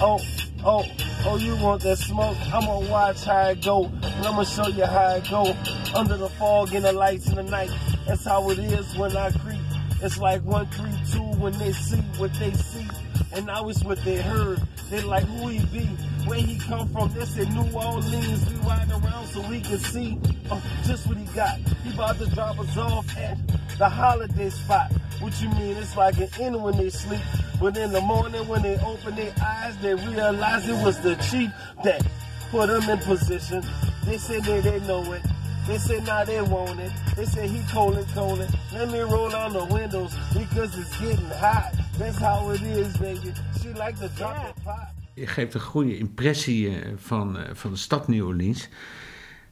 Oh, 0.01 0.19
oh, 0.65 0.85
oh, 1.23 1.37
you 1.37 1.55
want 1.57 1.83
that 1.83 1.99
smoke? 1.99 2.35
I'ma 2.51 2.79
watch 2.89 3.23
how 3.25 3.49
it 3.49 3.63
go, 3.63 3.85
and 3.85 4.25
I'ma 4.25 4.43
show 4.43 4.67
you 4.69 4.85
how 4.85 5.15
it 5.15 5.29
go. 5.29 5.55
Under 5.93 6.17
the 6.17 6.29
fog 6.29 6.73
and 6.73 6.83
the 6.83 6.93
lights 6.93 7.29
in 7.29 7.35
the 7.35 7.43
night, 7.43 7.69
that's 8.07 8.25
how 8.25 8.49
it 8.49 8.57
is 8.57 8.97
when 8.97 9.15
I 9.15 9.29
creep. 9.31 9.59
It's 10.01 10.17
like 10.17 10.41
one, 10.43 10.65
three, 10.67 10.97
two 11.11 11.39
when 11.39 11.55
they 11.59 11.73
see 11.73 12.01
what 12.17 12.33
they 12.39 12.51
see. 12.53 12.87
And 13.33 13.45
now 13.45 13.69
it's 13.69 13.83
what 13.83 14.03
they 14.03 14.19
heard. 14.19 14.59
They 14.89 15.01
like 15.01 15.25
who 15.25 15.49
he 15.49 15.59
be, 15.65 15.87
where 16.25 16.39
he 16.39 16.57
come 16.59 16.87
from. 16.89 17.11
this 17.13 17.35
said 17.35 17.51
New 17.53 17.71
Orleans. 17.73 18.49
We 18.49 18.55
riding 18.67 18.91
around 18.91 19.27
so 19.27 19.41
we 19.49 19.61
can 19.61 19.77
see 19.79 20.17
uh, 20.49 20.59
just 20.85 21.07
what 21.07 21.17
he 21.17 21.25
got. 21.35 21.57
He 21.83 21.93
about 21.93 22.17
to 22.19 22.25
drop 22.27 22.59
us 22.59 22.77
off 22.77 23.17
at 23.17 23.37
the 23.77 23.89
holiday 23.89 24.49
spot. 24.49 24.91
What 25.19 25.39
you 25.41 25.49
mean? 25.49 25.77
It's 25.77 25.95
like 25.95 26.17
an 26.17 26.29
inn 26.39 26.61
when 26.61 26.77
they 26.77 26.89
sleep. 26.89 27.21
But 27.59 27.77
in 27.77 27.91
the 27.91 28.01
morning 28.01 28.47
when 28.47 28.63
they 28.63 28.77
open 28.79 29.15
their 29.15 29.33
eyes, 29.41 29.77
they 29.77 29.93
realize 29.93 30.67
it 30.67 30.83
was 30.83 30.99
the 31.01 31.15
chief 31.15 31.51
that 31.83 32.05
put 32.49 32.67
them 32.67 32.89
in 32.89 32.97
position. 32.99 33.63
They 34.05 34.17
said 34.17 34.43
they 34.43 34.61
didn't 34.61 34.87
know 34.87 35.11
it. 35.13 35.21
They 35.67 35.77
said 35.77 36.05
now 36.05 36.25
they 36.25 36.41
want 36.41 36.79
it. 36.79 36.91
They 37.15 37.25
said 37.25 37.49
he 37.49 37.59
and 37.59 38.07
cold. 38.13 38.47
Let 38.73 38.89
me 38.89 38.99
roll 38.99 39.29
down 39.29 39.53
the 39.53 39.65
windows 39.65 40.13
because 40.33 40.75
it's 40.77 40.99
getting 40.99 41.25
hot. 41.37 41.73
That's 41.99 42.17
how 42.17 42.49
it 42.49 42.61
is, 42.63 42.97
baby. 42.97 43.31
She 43.61 43.69
like 43.73 43.99
to 43.99 44.09
drop 44.09 44.35
Yeah. 44.35 44.43
that 44.43 44.63
pop. 44.63 45.00
Je 45.21 45.27
geeft 45.27 45.53
een 45.53 45.61
goede 45.61 45.97
impressie 45.97 46.67
eh, 46.67 46.91
van, 46.95 47.37
eh, 47.37 47.49
van 47.53 47.71
de 47.71 47.77
stad 47.77 48.07
New 48.07 48.25
Orleans. 48.25 48.69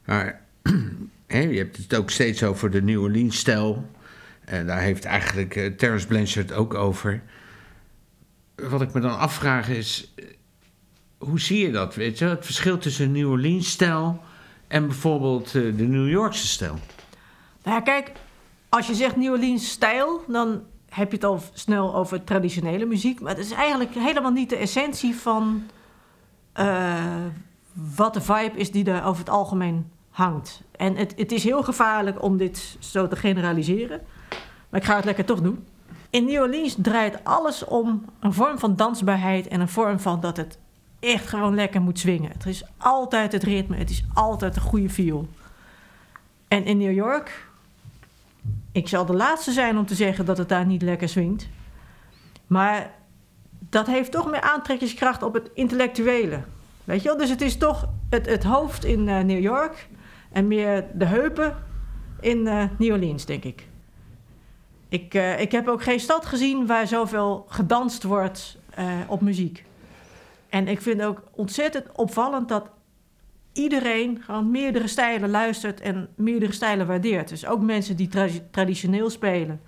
Maar 0.04 0.40
je 1.28 1.36
hebt 1.36 1.76
het 1.76 1.94
ook 1.94 2.10
steeds 2.10 2.42
over 2.42 2.70
de 2.70 2.82
New 2.82 3.02
Orleans-stijl. 3.02 3.90
En 4.44 4.66
daar 4.66 4.80
heeft 4.80 5.04
eigenlijk 5.04 5.56
eh, 5.56 5.72
Terence 5.72 6.06
Blanchard 6.06 6.52
ook 6.52 6.74
over. 6.74 7.22
Wat 8.54 8.82
ik 8.82 8.92
me 8.92 9.00
dan 9.00 9.18
afvraag 9.18 9.68
is... 9.68 10.14
Hoe 11.18 11.40
zie 11.40 11.66
je 11.66 11.72
dat? 11.72 11.94
Weet 11.94 12.18
je? 12.18 12.24
Het 12.24 12.44
verschil 12.44 12.78
tussen 12.78 13.12
New 13.12 13.30
Orleans-stijl... 13.30 14.22
en 14.68 14.86
bijvoorbeeld 14.86 15.52
de 15.52 15.72
New 15.72 16.08
Yorkse 16.08 16.46
stijl. 16.46 16.78
Nou 17.62 17.76
ja, 17.76 17.80
kijk, 17.80 18.12
als 18.68 18.86
je 18.86 18.94
zegt 18.94 19.16
New 19.16 19.32
Orleans 19.32 19.70
stijl, 19.70 20.24
dan 20.28 20.62
heb 20.90 21.10
je 21.10 21.16
het 21.16 21.24
al 21.24 21.40
snel 21.52 21.94
over 21.94 22.24
traditionele 22.24 22.84
muziek. 22.84 23.20
Maar 23.20 23.36
het 23.36 23.44
is 23.44 23.50
eigenlijk 23.50 23.94
helemaal 23.94 24.30
niet 24.30 24.50
de 24.50 24.56
essentie 24.56 25.14
van 25.14 25.62
eh, 26.52 27.24
wat 27.96 28.14
de 28.14 28.20
vibe 28.20 28.56
is 28.56 28.70
die 28.70 28.90
er 28.90 29.04
over 29.04 29.18
het 29.18 29.30
algemeen 29.30 29.90
hangt. 30.10 30.62
En 30.76 30.96
het, 30.96 31.12
het 31.16 31.32
is 31.32 31.44
heel 31.44 31.62
gevaarlijk 31.62 32.22
om 32.22 32.36
dit 32.36 32.76
zo 32.78 33.08
te 33.08 33.16
generaliseren. 33.16 34.00
Maar 34.68 34.80
ik 34.80 34.86
ga 34.86 34.96
het 34.96 35.04
lekker 35.04 35.24
toch 35.24 35.40
doen. 35.40 35.64
In 36.10 36.24
New 36.24 36.42
Orleans 36.42 36.76
draait 36.78 37.24
alles 37.24 37.64
om 37.64 38.04
een 38.20 38.32
vorm 38.32 38.58
van 38.58 38.76
dansbaarheid 38.76 39.48
en 39.48 39.60
een 39.60 39.68
vorm 39.68 40.00
van 40.00 40.20
dat 40.20 40.36
het 40.36 40.58
echt 41.00 41.26
gewoon 41.26 41.54
lekker 41.54 41.80
moet 41.80 41.98
swingen. 41.98 42.30
Het 42.30 42.46
is 42.46 42.64
altijd 42.76 43.32
het 43.32 43.42
ritme, 43.42 43.76
het 43.76 43.90
is 43.90 44.04
altijd 44.14 44.56
een 44.56 44.62
goede 44.62 44.90
feel. 44.90 45.28
En 46.48 46.64
in 46.64 46.78
New 46.78 46.92
York, 46.92 47.49
ik 48.72 48.88
zal 48.88 49.06
de 49.06 49.14
laatste 49.16 49.52
zijn 49.52 49.78
om 49.78 49.86
te 49.86 49.94
zeggen 49.94 50.24
dat 50.24 50.38
het 50.38 50.48
daar 50.48 50.66
niet 50.66 50.82
lekker 50.82 51.08
swingt. 51.08 51.48
Maar 52.46 52.94
dat 53.58 53.86
heeft 53.86 54.12
toch 54.12 54.30
meer 54.30 54.40
aantrekkingskracht 54.40 55.22
op 55.22 55.34
het 55.34 55.50
intellectuele. 55.54 56.42
Weet 56.84 57.02
je 57.02 57.08
wel? 57.08 57.18
Dus 57.18 57.30
het 57.30 57.40
is 57.40 57.56
toch 57.56 57.88
het, 58.08 58.26
het 58.26 58.44
hoofd 58.44 58.84
in 58.84 59.08
eh, 59.08 59.20
New 59.20 59.40
York 59.40 59.88
en 60.32 60.48
meer 60.48 60.86
de 60.94 61.04
heupen 61.04 61.56
in 62.20 62.46
eh, 62.46 62.64
New 62.78 62.92
Orleans, 62.92 63.24
denk 63.24 63.44
ik. 63.44 63.68
Ik, 64.88 65.14
eh, 65.14 65.40
ik 65.40 65.52
heb 65.52 65.68
ook 65.68 65.82
geen 65.82 66.00
stad 66.00 66.26
gezien 66.26 66.66
waar 66.66 66.86
zoveel 66.86 67.46
gedanst 67.48 68.02
wordt 68.02 68.58
op 69.06 69.20
muziek. 69.20 69.64
En 70.48 70.68
ik 70.68 70.80
vind 70.80 71.02
ook 71.02 71.22
ontzettend 71.30 71.86
opvallend 71.92 72.48
dat 72.48 72.70
iedereen 73.52 74.22
gewoon 74.22 74.50
meerdere 74.50 74.86
stijlen 74.86 75.30
luistert 75.30 75.80
en 75.80 76.08
meerdere 76.14 76.52
stijlen 76.52 76.86
waardeert. 76.86 77.28
Dus 77.28 77.46
ook 77.46 77.60
mensen 77.60 77.96
die 77.96 78.08
tra- 78.08 78.28
traditioneel 78.50 79.10
spelen, 79.10 79.60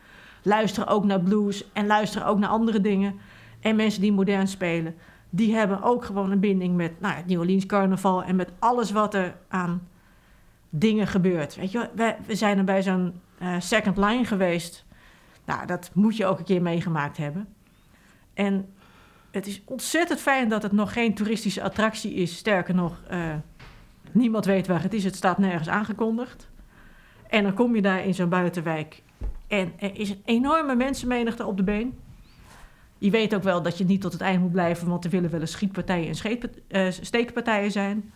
luisteren 0.43 0.89
ook 0.89 1.05
naar 1.05 1.21
blues 1.21 1.73
en 1.73 1.87
luisteren 1.87 2.27
ook 2.27 2.39
naar 2.39 2.51
andere 2.51 2.81
dingen. 2.81 3.15
En 3.61 3.77
mensen 3.77 4.01
die 4.01 4.13
modern 4.13 4.49
spelen, 4.49 4.95
die 5.31 5.55
hebben 5.55 5.83
ook 5.83 6.05
gewoon 6.05 6.31
een 6.31 6.41
binding 6.41 6.77
met 6.77 7.01
nou, 7.01 7.15
het 7.15 7.27
New 7.27 7.41
Orleans 7.41 7.67
carnaval 7.67 8.23
en 8.23 8.37
met 8.37 8.53
alles 8.59 8.91
wat 8.91 9.15
er 9.15 9.35
aan 9.49 9.89
dingen 10.71 11.07
gebeurt. 11.07 11.57
Weet 11.57 11.73
je, 11.73 11.89
we 12.27 12.35
zijn 12.35 12.59
er 12.59 12.65
bij 12.65 12.83
zo'n 12.83 13.21
eh, 13.39 13.55
second 13.59 13.97
line 13.97 14.25
geweest. 14.25 14.85
Nou, 15.45 15.67
dat 15.67 15.91
moet 15.95 16.17
je 16.17 16.27
ook 16.27 16.39
een 16.39 16.45
keer 16.45 16.63
meegemaakt 16.63 17.17
hebben. 17.17 17.49
En 18.35 18.75
het 19.31 19.47
is 19.47 19.63
ontzettend 19.65 20.21
fijn 20.21 20.49
dat 20.49 20.63
het 20.63 20.73
nog 20.73 20.93
geen 20.93 21.15
toeristische 21.15 21.63
attractie 21.63 22.15
is. 22.15 22.37
Sterker 22.37 22.75
nog, 22.75 23.01
eh, 23.09 23.35
niemand 24.15 24.45
weet 24.45 24.67
waar 24.67 24.83
het 24.83 24.95
is. 24.95 25.05
Het 25.05 25.17
staat 25.17 25.39
nergens 25.39 25.69
aangekondigd. 25.69 26.51
En 27.29 27.43
dan 27.43 27.55
kom 27.55 27.75
je 27.75 27.83
daar 27.83 28.05
in 28.05 28.15
zo'n 28.15 28.29
buitenwijk. 28.29 29.03
En 29.47 29.73
er 29.79 29.99
is 29.99 30.11
een 30.11 30.23
enorme 30.25 30.75
mensenmenigte 30.75 31.47
op 31.47 31.57
de 31.57 31.63
been. 31.63 31.99
Je 32.99 33.11
weet 33.11 33.35
ook 33.35 33.43
wel 33.43 33.63
dat 33.63 33.79
je 33.79 33.85
niet 33.85 34.01
tot 34.01 34.13
het 34.13 34.21
eind 34.21 34.43
moet 34.43 34.53
blijven, 34.53 34.89
want 34.89 35.05
er 35.05 35.11
willen 35.11 35.31
wel 35.31 35.41
eens 35.41 35.51
schietpartijen 35.51 36.15
en 36.23 36.41
eh, 36.69 36.91
steekpartijen 36.91 37.71
zijn. 37.71 38.13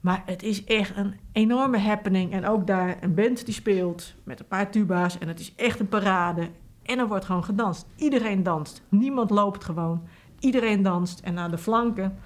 Maar 0.00 0.22
het 0.26 0.42
is 0.42 0.64
echt 0.64 0.96
een 0.96 1.14
enorme 1.32 1.78
happening. 1.78 2.32
En 2.32 2.46
ook 2.46 2.66
daar 2.66 2.96
een 3.00 3.14
band 3.14 3.44
die 3.44 3.54
speelt 3.54 4.14
met 4.24 4.40
een 4.40 4.46
paar 4.46 4.70
tuba's. 4.70 5.18
En 5.18 5.28
het 5.28 5.40
is 5.40 5.54
echt 5.54 5.80
een 5.80 5.88
parade. 5.88 6.48
En 6.82 6.98
er 6.98 7.08
wordt 7.08 7.24
gewoon 7.24 7.44
gedanst. 7.44 7.86
Iedereen 7.96 8.42
danst. 8.42 8.82
Niemand 8.88 9.30
loopt 9.30 9.64
gewoon. 9.64 10.02
Iedereen 10.38 10.82
danst. 10.82 11.20
En 11.20 11.38
aan 11.38 11.50
de 11.50 11.58
flanken, 11.58 12.18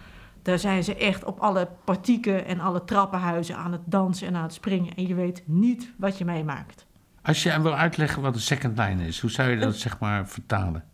daar 0.47 0.59
zijn 0.59 0.85
ze 0.85 0.95
echt 0.97 1.25
op 1.25 1.39
alle 1.41 1.69
partieken 1.85 2.45
en 2.47 2.61
alle 2.61 2.85
trappenhuizen 2.85 3.57
aan 3.57 3.73
het 3.73 3.81
dansen 3.85 4.27
en 4.27 4.37
aan 4.37 4.43
het 4.43 4.53
springen. 4.53 4.95
En 4.95 5.07
je 5.07 5.15
weet 5.15 5.43
niet 5.47 5.93
wat 5.97 6.19
je 6.19 6.25
meemaakt. 6.25 6.87
Als 7.23 7.43
je 7.43 7.61
wil 7.63 7.75
uitleggen 7.75 8.23
wat 8.23 8.35
een 8.35 8.41
second 8.41 8.79
line 8.79 9.07
is, 9.07 9.21
hoe 9.21 9.31
zou 9.31 9.51
je 9.51 9.57
dat 9.57 9.75
zeg 9.77 9.99
maar 9.99 10.29
vertalen? 10.29 10.85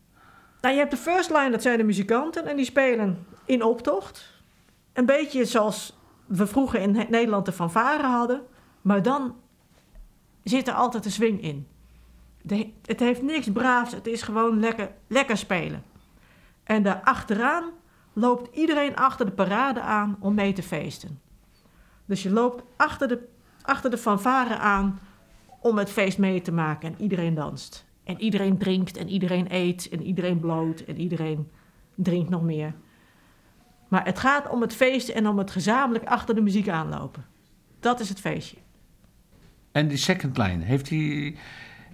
Nou, 0.61 0.75
je 0.75 0.81
hebt 0.81 0.91
de 0.91 0.97
first 0.97 1.31
line, 1.31 1.51
dat 1.51 1.63
zijn 1.63 1.79
de 1.79 1.85
muzikanten. 1.85 2.47
En 2.47 2.57
die 2.57 2.65
spelen 2.65 3.27
in 3.45 3.63
optocht. 3.63 4.41
Een 4.93 5.07
beetje 5.07 5.45
zoals 5.45 5.99
we 6.27 6.47
vroeger 6.47 6.81
in 6.81 7.07
Nederland 7.11 7.47
de 7.47 7.53
fanfare 7.53 8.07
hadden. 8.07 8.43
Maar 8.83 9.03
dan 9.03 9.35
zit 10.45 10.69
er 10.69 10.75
altijd 10.75 11.05
een 11.05 11.11
swing 11.11 11.43
in. 11.43 11.67
De- 12.43 12.73
het 12.85 13.01
heeft 13.01 13.23
niks 13.23 13.53
braafs, 13.53 13.93
het 13.93 14.07
is 14.07 14.23
gewoon 14.23 14.61
lekker, 14.61 14.91
lekker 15.07 15.37
spelen. 15.37 15.83
En 16.65 16.83
daar 16.83 17.01
achteraan 17.05 17.65
loopt 18.13 18.57
iedereen 18.57 18.97
achter 18.97 19.27
de 19.27 19.33
parade 19.33 19.81
aan 19.81 20.17
om 20.21 20.35
mee 20.35 20.53
te 20.53 20.63
feesten. 20.63 21.21
Dus 22.05 22.23
je 22.23 22.31
loopt 22.31 22.65
achter 22.77 23.09
de, 23.09 23.29
achter 23.63 23.91
de 23.91 23.99
fanfare 23.99 24.57
aan 24.57 24.99
om 25.61 25.79
het 25.79 25.91
feest 25.91 26.19
mee 26.19 26.41
te 26.41 26.53
maken 26.53 26.93
en 26.93 27.03
iedereen 27.03 27.35
danst. 27.35 27.87
En 28.05 28.21
iedereen 28.21 28.59
drinkt 28.59 28.97
en 28.97 29.09
iedereen 29.09 29.47
eet 29.51 29.89
en 29.89 30.03
iedereen 30.03 30.41
bloot 30.41 30.81
en 30.81 31.01
iedereen 31.01 31.51
drinkt 31.95 32.31
nog 32.31 32.43
meer. 32.43 32.75
Maar 33.89 34.05
het 34.05 34.19
gaat 34.19 34.49
om 34.49 34.61
het 34.61 34.75
feest 34.75 35.09
en 35.09 35.29
om 35.29 35.39
het 35.39 35.51
gezamenlijk 35.51 36.05
achter 36.05 36.35
de 36.35 36.41
muziek 36.41 36.69
aanlopen. 36.69 37.25
Dat 37.81 38.01
is 38.01 38.09
het 38.09 38.21
feestje. 38.21 38.57
En 39.73 39.89
die 39.89 39.97
second 39.97 40.39
line, 40.39 40.65
heeft 40.65 40.89
die... 40.89 41.37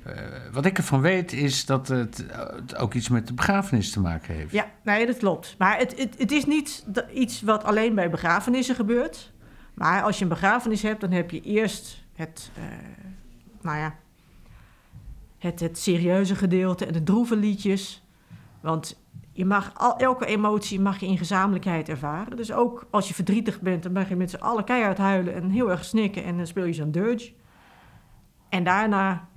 eh, 0.08 0.52
wat 0.52 0.64
ik 0.64 0.78
ervan 0.78 1.00
weet 1.00 1.32
is 1.32 1.66
dat 1.66 1.88
het, 1.88 2.26
eh, 2.26 2.38
het 2.38 2.76
ook 2.76 2.94
iets 2.94 3.08
met 3.08 3.26
de 3.26 3.34
begrafenis 3.34 3.90
te 3.90 4.00
maken 4.00 4.34
heeft. 4.34 4.52
Ja, 4.52 4.66
nee, 4.82 5.06
dat 5.06 5.16
klopt. 5.16 5.54
Maar 5.58 5.78
het, 5.78 6.10
het, 6.18 6.32
is 6.32 6.44
niet 6.44 6.86
iets 7.14 7.42
wat 7.42 7.64
alleen 7.64 7.94
bij 7.94 8.10
begrafenissen 8.10 8.74
gebeurt. 8.74 9.32
Maar 9.74 10.02
als 10.02 10.16
je 10.16 10.22
een 10.22 10.28
begrafenis 10.28 10.82
hebt, 10.82 11.00
dan 11.00 11.10
heb 11.10 11.30
je 11.30 11.40
eerst 11.40 12.04
het, 12.14 12.50
eh, 12.54 12.62
nou 13.60 13.78
ja, 13.78 13.94
het, 15.38 15.60
het 15.60 15.78
serieuze 15.78 16.34
gedeelte 16.34 16.86
en 16.86 16.92
de 16.92 17.02
droeve 17.02 17.36
liedjes. 17.36 18.02
Want 18.60 19.00
je 19.32 19.44
mag 19.44 19.72
al, 19.74 19.96
elke 19.96 20.26
emotie 20.26 20.80
mag 20.80 21.00
je 21.00 21.06
in 21.06 21.18
gezamenlijkheid 21.18 21.88
ervaren. 21.88 22.36
Dus 22.36 22.52
ook 22.52 22.86
als 22.90 23.08
je 23.08 23.14
verdrietig 23.14 23.60
bent, 23.60 23.82
dan 23.82 23.92
mag 23.92 24.08
je 24.08 24.16
met 24.16 24.30
z'n 24.30 24.36
allen 24.36 24.64
keihard 24.64 24.98
huilen 24.98 25.34
en 25.34 25.50
heel 25.50 25.70
erg 25.70 25.84
snikken. 25.84 26.24
En 26.24 26.36
dan 26.36 26.46
speel 26.46 26.64
je 26.64 26.72
zo'n 26.72 26.90
dirge. 26.90 27.32
En 28.48 28.64
daarna 28.64 29.28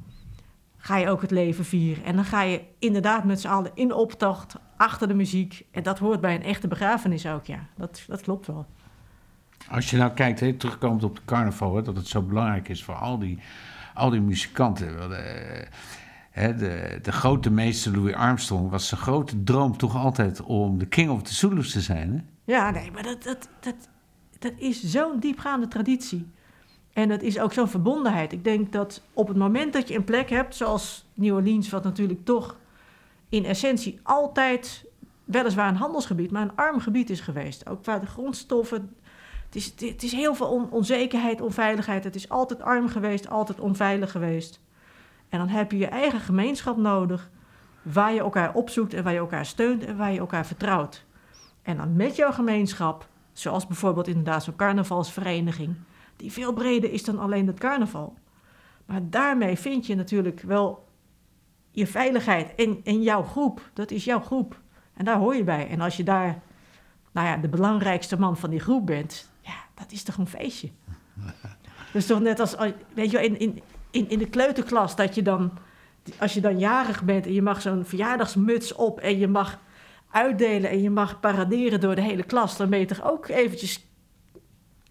ga 0.82 0.98
je 0.98 1.10
ook 1.10 1.22
het 1.22 1.32
leven 1.32 1.66
vieren. 1.66 2.04
En 2.04 2.16
dan 2.16 2.26
ga 2.26 2.42
je 2.42 2.62
inderdaad 2.80 3.24
met 3.24 3.42
z'n 3.42 3.48
allen 3.48 3.72
in 3.74 3.94
optocht 3.94 4.56
achter 4.78 5.08
de 5.08 5.14
muziek. 5.14 5.66
En 5.72 5.84
dat 5.84 6.00
hoort 6.00 6.22
bij 6.22 6.36
een 6.36 6.44
echte 6.44 6.68
begrafenis 6.68 7.26
ook, 7.26 7.46
ja. 7.46 7.68
Dat, 7.76 8.04
dat 8.08 8.22
klopt 8.22 8.48
wel. 8.48 8.66
Als 9.70 9.90
je 9.90 9.98
nou 9.98 10.12
kijkt, 10.12 10.40
hè, 10.40 10.54
terugkomend 10.54 11.04
op 11.04 11.16
de 11.16 11.22
carnaval, 11.26 11.76
hè, 11.76 11.82
dat 11.82 11.96
het 11.96 12.08
zo 12.08 12.22
belangrijk 12.22 12.70
is 12.70 12.84
voor 12.84 12.96
al 12.96 13.20
die, 13.20 13.40
al 13.94 14.10
die 14.10 14.22
muzikanten. 14.22 14.98
Wel, 14.98 15.14
eh, 15.14 15.68
hè, 16.32 16.56
de, 16.56 17.00
de 17.02 17.12
grote 17.12 17.52
meester 17.52 17.96
Louis 17.96 18.16
Armstrong 18.16 18.70
was 18.70 18.88
zijn 18.88 19.02
grote 19.02 19.44
droom 19.44 19.78
toch 19.78 19.96
altijd 19.96 20.42
om 20.42 20.78
de 20.78 20.88
king 20.88 21.10
of 21.10 21.22
the 21.22 21.34
Zulus 21.34 21.72
te 21.72 21.82
zijn. 21.82 22.12
Hè? 22.12 22.54
Ja, 22.54 22.72
nee, 22.72 22.92
maar 22.92 23.04
dat, 23.04 23.24
dat, 23.24 23.50
dat, 23.60 23.76
dat 24.40 24.54
is 24.58 24.84
zo'n 24.84 25.20
diepgaande 25.20 25.68
traditie. 25.68 26.32
En 26.94 27.10
dat 27.10 27.22
is 27.22 27.40
ook 27.40 27.54
zo'n 27.54 27.68
verbondenheid. 27.68 28.32
Ik 28.32 28.44
denk 28.44 28.72
dat 28.72 29.02
op 29.14 29.28
het 29.28 29.38
moment 29.38 29.74
dat 29.74 29.88
je 29.88 29.96
een 29.96 30.04
plek 30.04 30.30
hebt, 30.30 30.56
zoals 30.56 31.06
New 31.14 31.36
Orleans, 31.36 31.70
wat 31.70 31.84
natuurlijk 31.84 32.26
toch 32.26 32.58
in 33.30 33.46
essentie 33.46 34.00
altijd 34.04 34.86
weliswaar 35.24 35.68
een 35.68 35.76
handelsgebied, 35.76 36.32
maar 36.32 36.42
een 36.42 36.56
arm 36.56 36.80
gebied 36.80 37.10
is 37.10 37.20
geweest. 37.20 37.70
Ook 37.70 37.82
qua 37.82 38.00
de 38.00 38.06
grondstoffen. 38.06 38.96
Het 39.46 39.56
is, 39.56 39.74
het 39.90 40.04
is 40.04 40.12
heel 40.12 40.36
veel 40.36 40.48
on- 40.48 40.72
onzekerheid, 40.72 41.42
onveiligheid. 41.42 42.04
Het 42.04 42.16
is 42.16 42.30
altijd 42.30 42.62
arm 42.62 42.88
geweest, 42.88 43.30
altijd 43.30 43.60
onveilig 43.60 44.12
geweest. 44.12 44.60
En 45.30 45.40
dan 45.40 45.48
heb 45.48 45.72
je 45.72 45.78
je 45.78 45.88
eigen 45.88 46.20
gemeenschap 46.20 46.78
nodig, 46.78 47.30
waar 47.82 48.14
je 48.14 48.20
elkaar 48.20 48.54
opzoekt 48.54 48.94
en 48.94 49.04
waar 49.04 49.14
je 49.14 49.20
elkaar 49.20 49.46
steunt 49.46 49.86
en 49.86 49.98
waar 49.98 50.12
je 50.12 50.20
elkaar 50.20 50.46
vertrouwt. 50.46 51.06
En 51.62 51.78
dan 51.78 51.96
met 51.96 52.16
jouw 52.16 52.32
gemeenschap, 52.32 53.08
zoals 53.34 53.68
bijvoorbeeld 53.68 54.08
inderdaad 54.08 54.44
zo'n 54.44 54.56
carnavalsvereniging, 54.56 55.76
die 56.22 56.32
veel 56.32 56.54
breder 56.54 56.92
is 56.92 57.04
dan 57.04 57.20
alleen 57.20 57.48
het 57.48 57.60
carnaval. 57.60 58.14
Maar 58.86 59.02
daarmee 59.10 59.56
vind 59.56 59.86
je 59.86 59.96
natuurlijk 59.96 60.42
wel 60.42 60.88
je 61.72 61.88
veiligheid 61.88 62.54
in, 62.56 62.80
in 62.84 63.02
jouw 63.02 63.24
groep. 63.24 63.70
Dat 63.74 63.92
is 63.92 64.04
jouw 64.04 64.20
groep. 64.20 64.60
En 64.94 65.06
daar 65.06 65.18
hoor 65.18 65.36
je 65.36 65.44
bij. 65.44 65.70
En 65.70 65.82
als 65.82 65.98
je 65.98 66.04
daar, 66.04 66.42
nou 67.12 67.28
ja, 67.28 67.38
de 67.38 67.50
belangrijkste 67.50 68.20
man 68.20 68.38
van 68.38 68.50
die 68.50 68.60
groep 68.60 68.86
bent, 68.86 69.30
ja, 69.42 69.56
dat 69.76 69.92
is 69.92 70.04
toch 70.04 70.18
een 70.18 70.28
feestje. 70.28 70.70
dus 71.94 72.06
toch 72.06 72.20
net 72.20 72.40
als, 72.40 72.56
weet 72.94 73.12
je, 73.12 73.18
wel, 73.18 73.26
in, 73.26 73.40
in, 73.40 73.62
in, 73.92 74.10
in 74.10 74.20
de 74.20 74.30
kleuterklas, 74.30 74.96
dat 74.96 75.16
je 75.16 75.22
dan, 75.22 75.52
als 76.20 76.34
je 76.34 76.42
dan 76.42 76.60
jarig 76.60 77.04
bent 77.04 77.26
en 77.26 77.34
je 77.34 77.42
mag 77.42 77.62
zo'n 77.62 77.86
verjaardagsmuts 77.86 78.74
op 78.74 79.00
en 79.00 79.18
je 79.18 79.28
mag 79.28 79.60
uitdelen 80.12 80.70
en 80.70 80.82
je 80.82 80.90
mag 80.90 81.20
paraderen 81.20 81.80
door 81.80 81.96
de 81.96 82.02
hele 82.02 82.24
klas, 82.24 82.58
dan 82.58 82.70
ben 82.70 82.80
je 82.80 82.86
toch 82.86 83.04
ook 83.04 83.28
eventjes, 83.28 83.86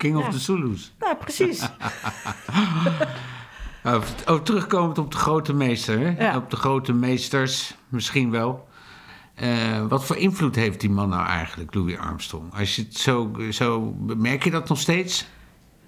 King 0.00 0.16
of 0.16 0.28
the 0.28 0.38
Zulus. 0.38 0.92
nou 0.98 1.16
precies. 1.16 1.68
Oh, 3.84 4.34
terugkomend 4.42 4.98
op 4.98 5.10
de 5.10 5.16
grote 5.16 5.54
meester, 5.54 5.98
hè? 5.98 6.24
Ja. 6.24 6.36
op 6.36 6.50
de 6.50 6.56
grote 6.56 6.92
meesters, 6.92 7.76
misschien 7.88 8.30
wel. 8.30 8.68
Eh, 9.34 9.86
wat 9.86 10.04
voor 10.04 10.16
invloed 10.16 10.54
heeft 10.54 10.80
die 10.80 10.90
man 10.90 11.08
nou 11.08 11.26
eigenlijk, 11.26 11.74
Louis 11.74 11.96
Armstrong? 11.98 12.54
Als 12.54 12.76
je 12.76 12.82
het 12.82 12.94
zo, 12.96 13.32
zo 13.50 13.94
merk 14.16 14.44
je 14.44 14.50
dat 14.50 14.68
nog 14.68 14.78
steeds? 14.78 15.26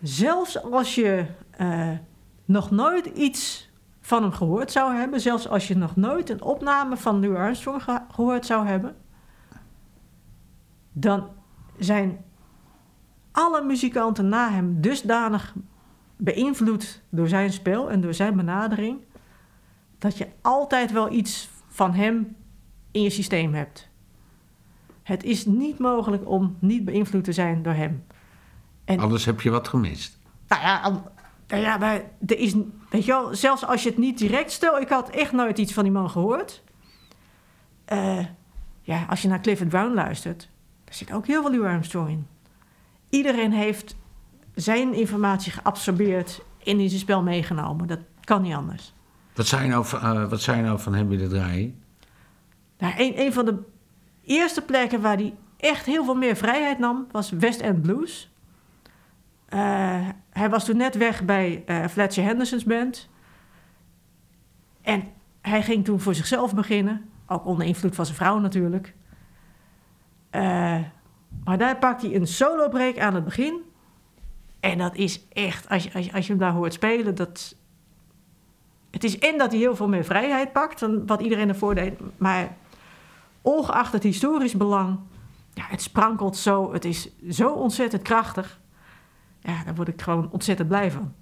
Zelfs 0.03 0.63
als 0.63 0.95
je 0.95 1.27
eh, 1.51 1.91
nog 2.45 2.71
nooit 2.71 3.07
iets 3.07 3.71
van 4.01 4.23
hem 4.23 4.33
gehoord 4.33 4.73
zou 4.73 4.95
hebben, 4.95 5.21
zelfs 5.21 5.49
als 5.49 5.69
je 5.69 5.77
nog 5.77 5.97
nooit 5.97 6.31
een 6.31 6.43
opname 6.43 6.97
van 6.97 7.21
Louis 7.21 7.39
Armstrong 7.39 7.83
ge- 7.83 8.03
gehoord 8.13 8.47
zou 8.47 8.67
hebben, 8.67 8.97
dan 10.93 11.29
zijn 11.79 12.25
alle 13.33 13.63
muzikanten 13.65 14.29
na 14.29 14.51
hem 14.51 14.81
dusdanig 14.81 15.55
beïnvloed 16.17 17.03
door 17.11 17.29
zijn 17.29 17.53
spel 17.53 17.91
en 17.91 18.01
door 18.01 18.15
zijn 18.15 18.37
benadering, 18.37 18.99
dat 19.99 20.19
je 20.19 20.29
altijd 20.43 20.93
wel 20.93 21.13
iets 21.13 21.49
van 21.69 21.95
hem 21.95 22.37
in 22.91 23.03
je 23.03 23.11
systeem 23.11 23.55
hebt. 23.55 23.89
Het 25.03 25.25
is 25.25 25.47
niet 25.47 25.79
mogelijk 25.79 26.29
om 26.29 26.57
niet 26.59 26.85
beïnvloed 26.85 27.25
te 27.25 27.33
zijn 27.33 27.63
door 27.63 27.73
hem. 27.73 28.05
En- 28.85 28.99
Anders 28.99 29.25
heb 29.25 29.41
je 29.41 29.51
wat 29.51 29.69
gemist. 29.69 30.19
nou 30.49 30.63
ja, 30.63 31.03
nou 31.47 31.63
ja, 31.63 31.77
maar 31.77 31.95
er 32.27 32.39
is, 32.39 32.55
weet 32.91 33.05
je 33.05 33.13
wel, 33.13 33.35
zelfs 33.35 33.65
als 33.67 33.83
je 33.83 33.89
het 33.89 33.99
niet 33.99 34.19
direct 34.19 34.51
stel, 34.53 34.79
ik 34.81 34.89
had 34.89 35.11
echt 35.11 35.33
nooit 35.33 35.59
iets 35.59 35.73
van 35.73 35.83
die 35.83 35.93
man 35.93 36.11
gehoord. 36.11 36.63
Eh, 37.85 38.27
ja, 38.83 39.05
als 39.09 39.23
je 39.23 39.29
naar 39.29 39.41
Clifford 39.41 39.69
Brown 39.69 39.95
luistert, 39.95 40.49
daar 40.85 40.95
zit 40.95 41.13
ook 41.13 41.27
heel 41.27 41.43
veel 41.43 41.51
Louis 41.53 41.67
Armstrong 41.73 42.09
in. 42.09 42.27
Iedereen 43.13 43.53
heeft 43.53 43.97
zijn 44.55 44.95
informatie 44.95 45.53
geabsorbeerd 45.53 46.43
en 46.65 46.81
in 46.81 46.89
zijn 46.89 47.01
spel 47.01 47.23
meegenomen. 47.23 47.87
Dat 47.87 47.99
kan 48.25 48.43
niet 48.43 48.55
anders. 48.55 48.95
Wat 49.35 49.49
je 49.49 49.57
nou, 49.57 49.85
van- 49.85 50.01
eh, 50.01 50.29
wat 50.29 50.45
je 50.45 50.53
nou 50.53 50.81
van 50.81 50.95
hem 50.95 51.09
willen 51.09 51.29
draaien? 51.29 51.83
Nou, 52.79 52.95
een, 52.97 53.21
een 53.21 53.33
van 53.33 53.45
de 53.45 53.59
eerste 54.25 54.63
plekken 54.63 55.01
waar 55.01 55.17
hij 55.17 55.35
echt 55.57 55.87
heel 55.87 56.05
veel 56.05 56.15
meer 56.15 56.37
vrijheid 56.37 56.79
nam, 56.79 57.07
was 57.11 57.31
West 57.31 57.61
End 57.61 57.83
Blues. 57.83 58.31
Eh, 59.49 60.09
hij 60.31 60.51
was 60.51 60.65
toen 60.65 60.77
net 60.77 60.97
weg 60.97 61.25
bij 61.25 61.63
eh, 61.67 61.87
Fletcher 61.87 62.25
Henderson's 62.25 62.65
band. 62.65 63.09
En 64.83 65.05
hij 65.41 65.63
ging 65.63 65.85
toen 65.85 66.01
voor 66.01 66.15
zichzelf 66.15 66.55
beginnen. 66.55 67.11
Ook 67.27 67.47
onder 67.47 67.67
invloed 67.67 67.95
van 67.95 68.05
zijn 68.05 68.17
vrouw 68.17 68.39
natuurlijk. 68.39 68.95
Eh, 70.31 70.79
maar 71.45 71.59
daar 71.59 71.79
pakt 71.79 72.03
hij 72.03 72.15
een 72.15 72.27
solo 72.27 72.69
break 72.69 72.99
aan 72.99 73.15
het 73.15 73.25
begin. 73.25 73.61
En 74.61 74.79
dat 74.79 74.97
is 74.97 75.27
echt, 75.33 75.69
als 75.69 75.83
je, 75.83 75.93
als 75.93 76.05
je, 76.05 76.13
als 76.13 76.27
je 76.27 76.31
hem 76.33 76.41
daar 76.41 76.53
hoort 76.53 76.73
spelen, 76.73 77.15
dat... 77.15 77.57
Het 78.91 79.05
is 79.05 79.19
en 79.19 79.39
dat 79.39 79.51
hij 79.51 79.61
heel 79.61 79.77
veel 79.77 79.89
meer 79.89 80.05
vrijheid 80.05 80.53
pakt 80.53 80.81
dan 80.81 81.07
wat 81.07 81.21
iedereen 81.21 81.49
ervoor 81.49 81.75
deed. 81.75 82.01
Maar 82.17 82.57
ongeacht 83.43 83.93
het 83.93 84.03
historisch 84.03 84.57
belang, 84.57 84.99
ja, 85.55 85.65
het 85.69 85.83
sprankelt 85.83 86.37
zo. 86.37 86.73
Het 86.73 86.85
is 86.85 87.09
zo 87.31 87.51
ontzettend 87.51 88.03
krachtig. 88.03 88.61
Ja, 89.41 89.65
daar 89.65 89.75
word 89.75 89.89
ik 89.89 90.03
gewoon 90.03 90.31
ontzettend 90.31 90.69
blij 90.69 90.91
van. 90.91 91.15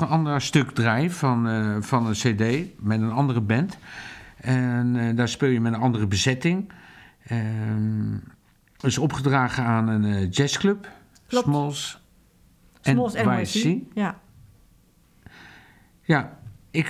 Nog 0.00 0.08
een 0.08 0.16
ander 0.16 0.40
stuk 0.40 0.70
draaien 0.70 1.10
van, 1.10 1.48
eh, 1.48 1.76
van 1.80 2.06
een 2.06 2.12
CD 2.12 2.66
met 2.80 3.00
een 3.00 3.12
andere 3.12 3.40
band. 3.40 3.78
En 4.36 4.96
eh, 4.96 5.16
daar 5.16 5.28
speel 5.28 5.48
je 5.48 5.60
met 5.60 5.72
een 5.72 5.80
andere 5.80 6.06
bezetting. 6.06 6.72
Ehm 7.26 8.16
is 8.80 8.98
opgedragen 8.98 9.64
aan 9.64 9.88
een 9.88 10.04
eh, 10.04 10.30
jazzclub, 10.30 10.88
Klopt. 11.26 11.44
Smalls, 11.44 12.02
Smalls 12.80 13.14
NYC. 13.14 13.64
NYC. 13.64 13.82
Ja. 13.94 14.18
Ja, 16.02 16.38
ik, 16.70 16.86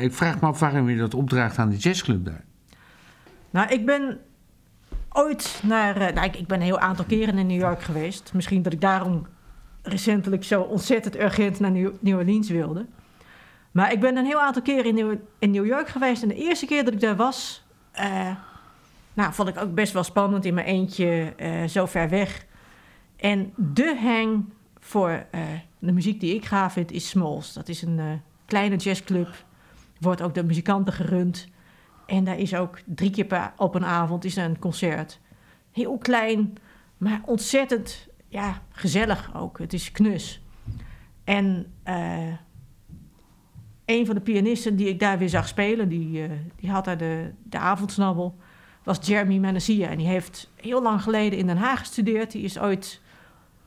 ik 0.00 0.12
vraag 0.12 0.40
me 0.40 0.46
af 0.46 0.60
waarom 0.60 0.88
je 0.88 0.96
dat 0.96 1.14
opdraagt 1.14 1.58
aan 1.58 1.68
die 1.68 1.78
jazzclub 1.78 2.24
daar. 2.24 2.44
Nou, 3.50 3.68
ik 3.68 3.86
ben 3.86 4.18
ooit 5.12 5.60
naar... 5.62 6.12
nou, 6.14 6.26
ik, 6.26 6.36
ik 6.36 6.46
ben 6.46 6.58
een 6.58 6.64
heel 6.64 6.78
aantal 6.78 7.04
keren 7.04 7.38
in 7.38 7.46
New 7.46 7.60
York 7.60 7.82
geweest. 7.82 8.32
Misschien 8.34 8.62
dat 8.62 8.72
ik 8.72 8.80
daarom 8.80 9.26
recentelijk 9.86 10.44
zo 10.44 10.62
ontzettend 10.62 11.16
urgent 11.16 11.60
naar 11.60 11.70
New, 11.70 12.16
Orleans 12.16 12.48
wilde. 12.48 12.86
Maar 13.70 13.92
ik 13.92 14.00
ben 14.00 14.16
een 14.16 14.24
heel 14.24 14.40
aantal 14.40 14.62
keren 14.62 14.84
in 14.84 14.94
New, 14.94 15.14
in 15.38 15.50
New 15.50 15.66
York 15.66 15.88
geweest. 15.88 16.22
En 16.22 16.28
de 16.28 16.34
eerste 16.34 16.66
keer 16.66 16.84
dat 16.84 16.92
ik 16.92 17.00
daar 17.00 17.16
was... 17.16 17.64
eh, 17.92 18.36
nou, 19.14 19.32
vond 19.32 19.48
ik 19.48 19.58
ook 19.58 19.74
best 19.74 19.92
wel 19.92 20.04
spannend 20.04 20.44
in 20.44 20.54
mijn 20.54 20.66
eentje, 20.66 21.32
eh, 21.36 21.64
zo 21.64 21.86
ver 21.86 22.08
weg. 22.08 22.46
En 23.16 23.52
de 23.56 23.98
hang 24.02 24.44
voor 24.80 25.26
eh, 25.30 25.40
de 25.78 25.92
muziek 25.92 26.20
die 26.20 26.34
ik 26.34 26.44
gaaf 26.44 26.72
vind 26.72 26.92
is 26.92 27.08
Smalls. 27.08 27.52
Dat 27.52 27.68
is 27.68 27.82
een 27.82 28.22
kleine 28.46 28.76
jazzclub. 28.76 29.44
Wordt 30.00 30.22
ook 30.22 30.34
door 30.34 30.44
muzikanten 30.44 30.92
gerund. 30.92 31.48
En 32.06 32.24
daar 32.24 32.38
is 32.38 32.54
ook 32.54 32.78
drie 32.84 33.10
keer 33.10 33.24
per, 33.24 33.52
op 33.56 33.74
een 33.74 33.84
avond 33.84 34.24
is 34.24 34.36
een 34.36 34.58
concert. 34.58 35.20
Heel 35.72 35.98
klein, 35.98 36.54
maar 36.96 37.20
ontzettend 37.24 38.08
ja, 38.36 38.62
gezellig 38.70 39.30
ook. 39.34 39.58
Het 39.58 39.72
is 39.72 39.92
knus. 39.92 40.42
En 41.24 41.72
eh, 41.82 42.32
een 43.84 44.06
van 44.06 44.14
de 44.14 44.20
pianisten 44.20 44.76
die 44.76 44.88
ik 44.88 45.00
daar 45.00 45.18
weer 45.18 45.28
zag 45.28 45.48
spelen, 45.48 45.88
die, 45.88 46.22
eh, 46.22 46.30
die 46.56 46.70
had 46.70 46.84
daar 46.84 46.98
de, 46.98 47.30
de 47.42 47.58
avondsnabbel, 47.58 48.36
was 48.82 48.98
Jeremy 49.00 49.38
Manasia. 49.38 49.88
En 49.88 49.98
die 49.98 50.06
heeft 50.06 50.50
heel 50.54 50.82
lang 50.82 51.02
geleden 51.02 51.38
in 51.38 51.46
Den 51.46 51.56
Haag 51.56 51.78
gestudeerd. 51.78 52.32
Die 52.32 52.42
is 52.42 52.58
ooit 52.58 53.00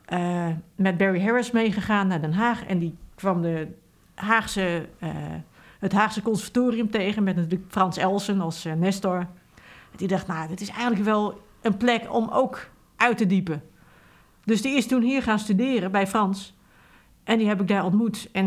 eh, 0.05 0.47
met 0.75 0.97
Barry 0.97 1.21
Harris 1.21 1.51
meegegaan 1.51 2.07
naar 2.07 2.21
Den 2.21 2.33
Haag. 2.33 2.65
En 2.65 2.79
die 2.79 2.97
kwam 3.15 3.41
de 3.41 3.67
Haagse, 4.15 4.89
het 5.79 5.91
Haagse 5.91 6.21
conservatorium 6.21 6.89
tegen 6.89 7.23
met 7.23 7.35
natuurlijk 7.35 7.71
Frans 7.71 7.97
Elsen 7.97 8.41
als 8.41 8.67
Nestor. 8.77 9.27
Die 9.95 10.07
dacht, 10.07 10.27
nou, 10.27 10.47
dit 10.47 10.61
is 10.61 10.69
eigenlijk 10.69 11.03
wel 11.03 11.41
een 11.61 11.77
plek 11.77 12.13
om 12.13 12.29
ook 12.31 12.69
uit 12.95 13.17
te 13.17 13.25
diepen. 13.25 13.68
Dus 14.45 14.61
die 14.61 14.75
is 14.77 14.87
toen 14.87 15.01
hier 15.01 15.23
gaan 15.23 15.39
studeren 15.39 15.91
bij 15.91 16.07
Frans. 16.07 16.57
En 17.23 17.37
die 17.37 17.47
heb 17.47 17.61
ik 17.61 17.67
daar 17.67 17.85
ontmoet. 17.85 18.29
En 18.31 18.45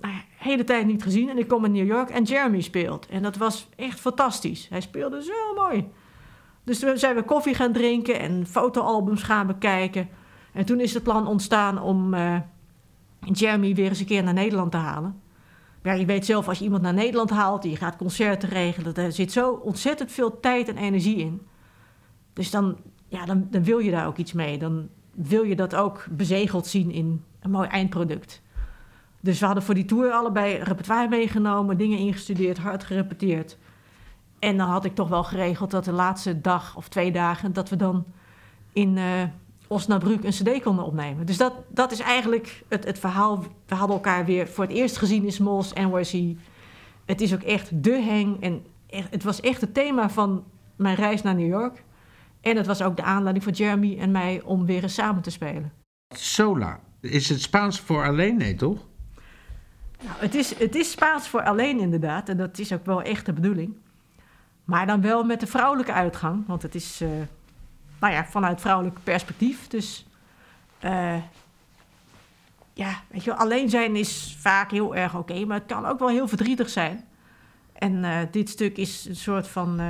nou 0.00 0.14
ja, 0.14 0.20
hele 0.36 0.64
tijd 0.64 0.86
niet 0.86 1.02
gezien. 1.02 1.28
En 1.28 1.38
ik 1.38 1.48
kom 1.48 1.64
in 1.64 1.72
New 1.72 1.86
York 1.86 2.10
en 2.10 2.22
Jeremy 2.22 2.60
speelt. 2.60 3.06
En 3.06 3.22
dat 3.22 3.36
was 3.36 3.68
echt 3.76 4.00
fantastisch. 4.00 4.66
Hij 4.68 4.80
speelde 4.80 5.22
zo 5.22 5.54
mooi. 5.54 5.88
Dus 6.64 6.78
toen 6.78 6.98
zijn 6.98 7.14
we 7.14 7.22
koffie 7.22 7.54
gaan 7.54 7.72
drinken 7.72 8.20
en 8.20 8.46
fotoalbums 8.46 9.22
gaan 9.22 9.46
bekijken. 9.46 10.08
En 10.52 10.64
toen 10.64 10.80
is 10.80 10.94
het 10.94 11.02
plan 11.02 11.26
ontstaan 11.26 11.82
om 11.82 12.14
eh, 12.14 12.36
Jeremy 13.20 13.74
weer 13.74 13.88
eens 13.88 14.00
een 14.00 14.06
keer 14.06 14.22
naar 14.22 14.34
Nederland 14.34 14.70
te 14.70 14.76
halen. 14.76 15.20
Ja, 15.82 15.92
je 15.92 16.06
weet 16.06 16.26
zelf, 16.26 16.48
als 16.48 16.58
je 16.58 16.64
iemand 16.64 16.82
naar 16.82 16.94
Nederland 16.94 17.30
haalt, 17.30 17.64
je 17.64 17.76
gaat 17.76 17.96
concerten 17.96 18.48
regelen, 18.48 18.94
daar 18.94 19.12
zit 19.12 19.32
zo 19.32 19.52
ontzettend 19.52 20.12
veel 20.12 20.40
tijd 20.40 20.68
en 20.68 20.76
energie 20.76 21.16
in. 21.16 21.46
Dus 22.32 22.50
dan, 22.50 22.76
ja, 23.08 23.24
dan, 23.24 23.46
dan 23.50 23.64
wil 23.64 23.78
je 23.78 23.90
daar 23.90 24.06
ook 24.06 24.16
iets 24.16 24.32
mee. 24.32 24.58
Dan 24.58 24.88
wil 25.12 25.42
je 25.42 25.56
dat 25.56 25.74
ook 25.74 26.06
bezegeld 26.10 26.66
zien 26.66 26.90
in 26.90 27.24
een 27.40 27.50
mooi 27.50 27.68
eindproduct. 27.68 28.42
Dus 29.20 29.40
we 29.40 29.46
hadden 29.46 29.64
voor 29.64 29.74
die 29.74 29.84
tour 29.84 30.12
allebei 30.12 30.56
repertoire 30.56 31.08
meegenomen, 31.08 31.78
dingen 31.78 31.98
ingestudeerd, 31.98 32.58
hard 32.58 32.84
gerepeteerd. 32.84 33.56
En 34.38 34.56
dan 34.56 34.68
had 34.68 34.84
ik 34.84 34.94
toch 34.94 35.08
wel 35.08 35.24
geregeld 35.24 35.70
dat 35.70 35.84
de 35.84 35.92
laatste 35.92 36.40
dag 36.40 36.76
of 36.76 36.88
twee 36.88 37.12
dagen... 37.12 37.52
dat 37.52 37.68
we 37.68 37.76
dan 37.76 38.04
in 38.72 38.98
eh 38.98 39.22
Osnabrück 39.72 40.24
een 40.24 40.30
cd 40.30 40.62
konden 40.62 40.84
opnemen. 40.84 41.26
Dus 41.26 41.36
dat, 41.36 41.52
dat 41.68 41.92
is 41.92 42.00
eigenlijk 42.00 42.64
het, 42.68 42.84
het 42.84 42.98
verhaal. 42.98 43.44
We 43.66 43.74
hadden 43.74 43.96
elkaar 43.96 44.24
weer 44.24 44.48
voor 44.48 44.64
het 44.64 44.72
eerst 44.72 44.96
gezien 44.96 45.24
in 45.24 45.32
Smalls, 45.32 45.72
NYC. 45.72 46.36
Het 47.04 47.20
is 47.20 47.34
ook 47.34 47.42
echt 47.42 47.84
de 47.84 48.02
hang. 48.02 48.42
En 48.42 48.64
echt, 48.86 49.10
het 49.10 49.22
was 49.22 49.40
echt 49.40 49.60
het 49.60 49.74
thema 49.74 50.10
van 50.10 50.44
mijn 50.76 50.96
reis 50.96 51.22
naar 51.22 51.34
New 51.34 51.48
York. 51.48 51.84
En 52.42 52.56
het 52.56 52.66
was 52.66 52.82
ook 52.82 52.96
de 52.96 53.02
aanleiding 53.02 53.44
voor 53.44 53.52
Jeremy 53.52 53.98
en 53.98 54.10
mij 54.10 54.42
om 54.44 54.66
weer 54.66 54.82
eens 54.82 54.94
samen 54.94 55.22
te 55.22 55.30
spelen. 55.30 55.72
Sola, 56.14 56.80
is 57.00 57.28
het 57.28 57.40
Spaans 57.40 57.80
voor 57.80 58.04
alleen? 58.04 58.36
Nee, 58.36 58.54
toch? 58.54 58.78
Nou, 60.02 60.16
het, 60.18 60.34
is, 60.34 60.58
het 60.58 60.74
is 60.74 60.90
Spaans 60.90 61.28
voor 61.28 61.42
alleen 61.42 61.80
inderdaad. 61.80 62.28
En 62.28 62.36
dat 62.36 62.58
is 62.58 62.72
ook 62.72 62.86
wel 62.86 63.02
echt 63.02 63.26
de 63.26 63.32
bedoeling. 63.32 63.76
Maar 64.64 64.86
dan 64.86 65.00
wel 65.00 65.24
met 65.24 65.40
de 65.40 65.46
vrouwelijke 65.46 65.92
uitgang. 65.92 66.46
Want 66.46 66.62
het 66.62 66.74
is, 66.74 67.00
eh, 67.00 67.08
nou 68.00 68.12
ja, 68.12 68.24
vanuit 68.24 68.60
vrouwelijk 68.60 68.98
perspectief. 69.02 69.68
Dus 69.68 70.06
eh, 70.78 71.16
ja, 72.72 73.02
weet 73.08 73.24
je 73.24 73.30
wel, 73.30 73.38
alleen 73.38 73.70
zijn 73.70 73.96
is 73.96 74.36
vaak 74.38 74.70
heel 74.70 74.96
erg 74.96 75.16
oké. 75.16 75.44
maar 75.44 75.58
het 75.58 75.66
kan 75.66 75.86
ook 75.86 75.98
wel 75.98 76.08
heel 76.08 76.28
verdrietig 76.28 76.68
zijn. 76.68 77.04
En 77.72 78.04
eh, 78.04 78.18
dit 78.30 78.48
stuk 78.48 78.76
is 78.76 79.04
een 79.04 79.16
soort 79.16 79.48
van 79.48 79.80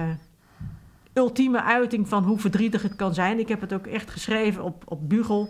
ultieme 1.15 1.63
uiting 1.63 2.09
van 2.09 2.25
hoe 2.25 2.39
verdrietig 2.39 2.83
het 2.83 2.97
kan 2.97 3.15
zijn. 3.15 3.39
Ik 3.39 3.49
heb 3.49 3.61
het 3.61 3.73
ook 3.73 3.87
echt 3.87 4.11
geschreven 4.11 4.63
op, 4.63 4.83
op 4.87 5.09
bugel. 5.09 5.49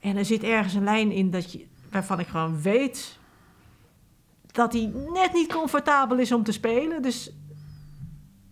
En 0.00 0.16
er 0.16 0.24
zit 0.24 0.42
ergens 0.42 0.74
een 0.74 0.84
lijn 0.84 1.10
in 1.12 1.30
dat 1.30 1.52
je, 1.52 1.66
waarvan 1.90 2.20
ik 2.20 2.26
gewoon 2.26 2.62
weet 2.62 3.18
dat 4.46 4.72
hij 4.72 4.92
net 5.12 5.32
niet 5.32 5.52
comfortabel 5.52 6.18
is 6.18 6.32
om 6.32 6.42
te 6.42 6.52
spelen. 6.52 7.02
Dus 7.02 7.32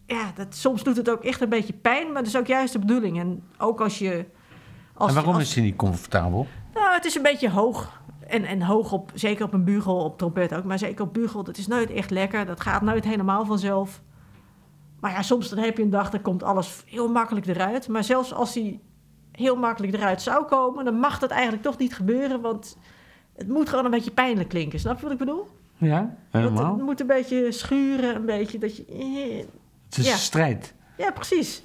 ja, 0.06 0.32
dat, 0.34 0.54
soms 0.54 0.82
doet 0.82 0.96
het 0.96 1.10
ook 1.10 1.24
echt 1.24 1.40
een 1.40 1.48
beetje 1.48 1.72
pijn, 1.72 2.06
maar 2.06 2.22
dat 2.22 2.26
is 2.26 2.36
ook 2.36 2.46
juist 2.46 2.72
de 2.72 2.78
bedoeling. 2.78 3.18
En 3.18 3.42
ook 3.58 3.80
als 3.80 3.98
je... 3.98 4.24
Als, 4.94 5.08
en 5.08 5.14
waarom 5.14 5.34
als- 5.34 5.42
is 5.42 5.54
hij 5.54 5.64
niet 5.64 5.76
comfortabel? 5.76 6.46
Nou, 6.74 6.94
het 6.94 7.04
is 7.04 7.14
een 7.14 7.22
beetje 7.22 7.50
hoog. 7.50 8.00
en, 8.26 8.44
en 8.44 8.62
hoog 8.62 8.92
op, 8.92 9.10
zeker 9.14 9.44
op 9.44 9.52
een 9.52 9.64
bugel, 9.64 10.04
op 10.04 10.18
trompet 10.18 10.54
ook, 10.54 10.64
maar 10.64 10.78
zeker 10.78 11.04
op 11.04 11.14
bugel, 11.14 11.44
dat 11.44 11.56
is 11.58 11.66
nooit 11.66 11.90
echt 11.90 12.10
lekker. 12.10 12.46
Dat 12.46 12.60
gaat 12.60 12.82
nooit 12.82 13.04
helemaal 13.04 13.44
vanzelf. 13.44 14.02
Maar 15.00 15.10
ja, 15.10 15.22
soms 15.22 15.48
dan 15.48 15.58
heb 15.58 15.76
je 15.76 15.82
een 15.82 15.90
dag, 15.90 16.10
dan 16.10 16.22
komt 16.22 16.42
alles 16.42 16.82
heel 16.86 17.08
makkelijk 17.08 17.46
eruit. 17.46 17.88
Maar 17.88 18.04
zelfs 18.04 18.32
als 18.32 18.54
hij 18.54 18.80
heel 19.32 19.56
makkelijk 19.56 19.94
eruit 19.94 20.22
zou 20.22 20.44
komen, 20.44 20.84
dan 20.84 20.98
mag 20.98 21.18
dat 21.18 21.30
eigenlijk 21.30 21.62
toch 21.62 21.78
niet 21.78 21.94
gebeuren, 21.94 22.40
want 22.40 22.76
het 23.36 23.48
moet 23.48 23.68
gewoon 23.68 23.84
een 23.84 23.90
beetje 23.90 24.10
pijnlijk 24.10 24.48
klinken. 24.48 24.78
Snap 24.78 24.96
je 24.96 25.02
wat 25.02 25.12
ik 25.12 25.18
bedoel? 25.18 25.48
Ja, 25.76 25.98
Want 25.98 26.16
helemaal. 26.30 26.74
Het 26.74 26.84
moet 26.84 27.00
een 27.00 27.06
beetje 27.06 27.52
schuren, 27.52 28.16
een 28.16 28.26
beetje 28.26 28.58
dat 28.58 28.76
je... 28.76 28.84
Het 29.88 29.98
is 29.98 30.06
ja. 30.06 30.12
een 30.12 30.18
strijd. 30.18 30.74
Ja, 30.96 31.10
precies. 31.10 31.62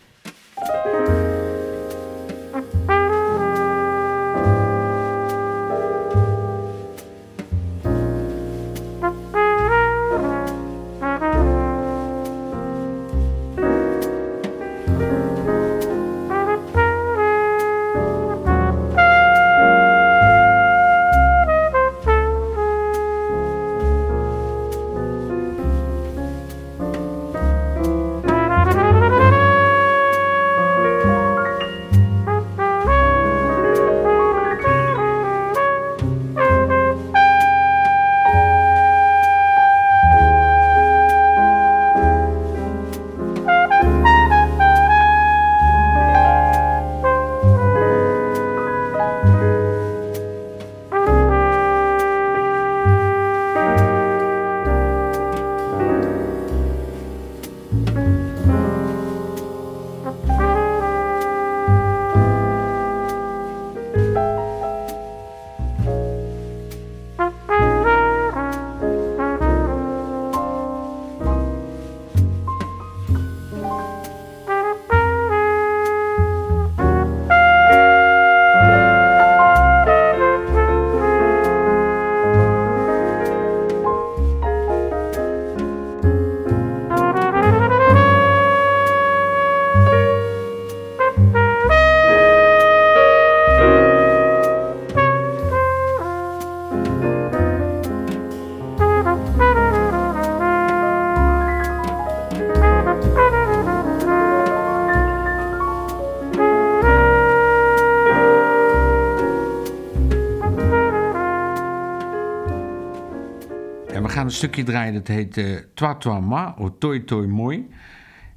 Stukje 114.42 114.64
draaien 114.64 114.94
dat 114.94 115.08
heet 115.08 115.38
eh 115.38 115.58
Toi 115.74 115.96
Toi 116.00 116.22
Moi, 116.22 116.54
of 116.58 116.70
Toi 116.80 117.04
Toi 117.04 117.28
Moi. 117.28 117.70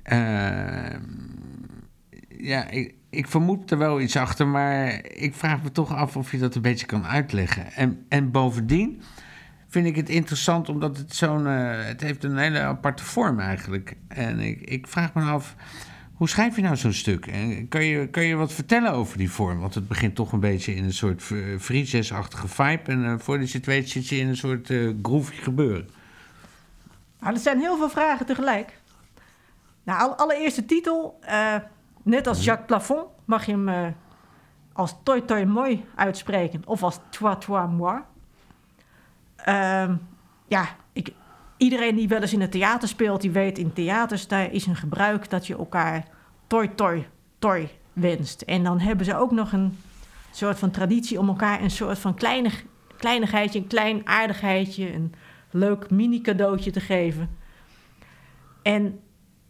Eh, 0.02 0.98
ja, 2.28 2.68
ik, 2.68 2.94
ik 3.10 3.28
vermoed 3.28 3.70
er 3.70 3.78
wel 3.78 4.00
iets 4.00 4.16
achter, 4.16 4.46
maar 4.46 5.04
ik 5.04 5.34
vraag 5.34 5.62
me 5.62 5.72
toch 5.72 5.94
af 5.94 6.16
of 6.16 6.30
je 6.30 6.38
dat 6.38 6.54
een 6.54 6.62
beetje 6.62 6.86
kan 6.86 7.04
uitleggen. 7.06 7.72
En, 7.72 8.04
en 8.08 8.30
bovendien 8.30 9.02
vind 9.68 9.86
ik 9.86 9.96
het 9.96 10.08
interessant 10.08 10.68
omdat 10.68 10.96
het 10.96 11.14
zo'n... 11.14 11.46
eh, 11.46 11.84
het 11.86 12.00
heeft 12.00 12.24
een 12.24 12.38
hele 12.38 12.60
aparte 12.60 13.04
vorm 13.04 13.40
eigenlijk. 13.40 13.96
En 14.08 14.40
ik, 14.40 14.60
ik 14.60 14.86
vraag 14.86 15.14
me 15.14 15.22
af, 15.22 15.54
hoe 16.14 16.28
schrijf 16.28 16.56
je 16.56 16.62
nou 16.62 16.76
zo'n 16.76 16.92
stuk? 16.92 17.26
En 17.26 17.68
kan, 17.68 17.84
je, 17.84 18.08
kan 18.08 18.22
je 18.24 18.34
wat 18.34 18.52
vertellen 18.52 18.92
over 18.92 19.18
die 19.18 19.30
vorm? 19.30 19.60
Want 19.60 19.74
het 19.74 19.88
begint 19.88 20.14
toch 20.14 20.32
een 20.32 20.40
beetje 20.40 20.74
in 20.74 20.84
een 20.84 20.92
soort 20.92 21.22
free 21.60 21.82
jazz-achtige 21.84 22.48
vibe. 22.48 22.82
En 22.90 23.04
eh 23.04 23.14
voordat 23.18 23.50
weet 23.64 23.90
zit 23.90 24.08
je 24.08 24.16
in 24.16 24.28
een 24.28 24.36
soort 24.36 24.70
eh 24.70 24.88
groove 25.02 25.32
gebeuren. 25.32 25.88
Nou, 27.20 27.34
er 27.34 27.40
zijn 27.40 27.58
heel 27.60 27.76
veel 27.76 27.90
vragen 27.90 28.26
tegelijk. 28.26 28.78
Nou, 29.82 30.00
al- 30.00 30.14
allereerst 30.16 30.56
de 30.56 30.64
titel. 30.64 31.18
eh, 31.20 31.54
net 32.02 32.26
als 32.26 32.44
Jacques 32.44 32.66
Plafond 32.66 33.06
mag 33.24 33.46
je 33.46 33.52
hem 33.52 33.68
eh, 33.68 33.86
als 34.72 34.94
toi 35.02 35.24
toi 35.24 35.44
moi 35.44 35.84
uitspreken. 35.94 36.62
Of 36.64 36.82
als 36.82 36.98
toi 37.10 37.36
toi 37.38 37.68
moi. 37.68 38.00
Ehm, 39.36 39.96
ja, 40.48 40.76
iedereen 41.56 41.96
die 41.96 42.08
wel 42.08 42.20
eens 42.20 42.32
in 42.32 42.40
het 42.40 42.50
theater 42.50 42.88
speelt, 42.88 43.20
die 43.20 43.30
weet 43.30 43.58
in 43.58 43.72
theaters, 43.72 44.28
daar 44.28 44.52
is 44.52 44.66
een 44.66 44.76
gebruik 44.76 45.30
dat 45.30 45.46
je 45.46 45.56
elkaar 45.56 46.08
toi 46.46 46.70
toi 46.74 47.06
toi 47.38 47.68
wenst. 47.92 48.40
En 48.40 48.64
dan 48.64 48.80
hebben 48.80 49.06
ze 49.06 49.16
ook 49.16 49.30
nog 49.30 49.52
een 49.52 49.78
soort 50.30 50.58
van 50.58 50.70
traditie 50.70 51.18
om 51.18 51.28
elkaar 51.28 51.62
een 51.62 51.70
soort 51.70 51.98
van 51.98 52.14
kleinig, 52.14 52.64
kleinigheidje, 52.96 53.58
een 53.58 53.66
klein 53.66 54.06
aardigheidje, 54.06 54.92
een 54.92 55.14
leuk 55.50 55.90
mini 55.90 56.20
cadeautje 56.20 56.70
te 56.70 56.80
geven. 56.80 57.36
En 58.62 59.00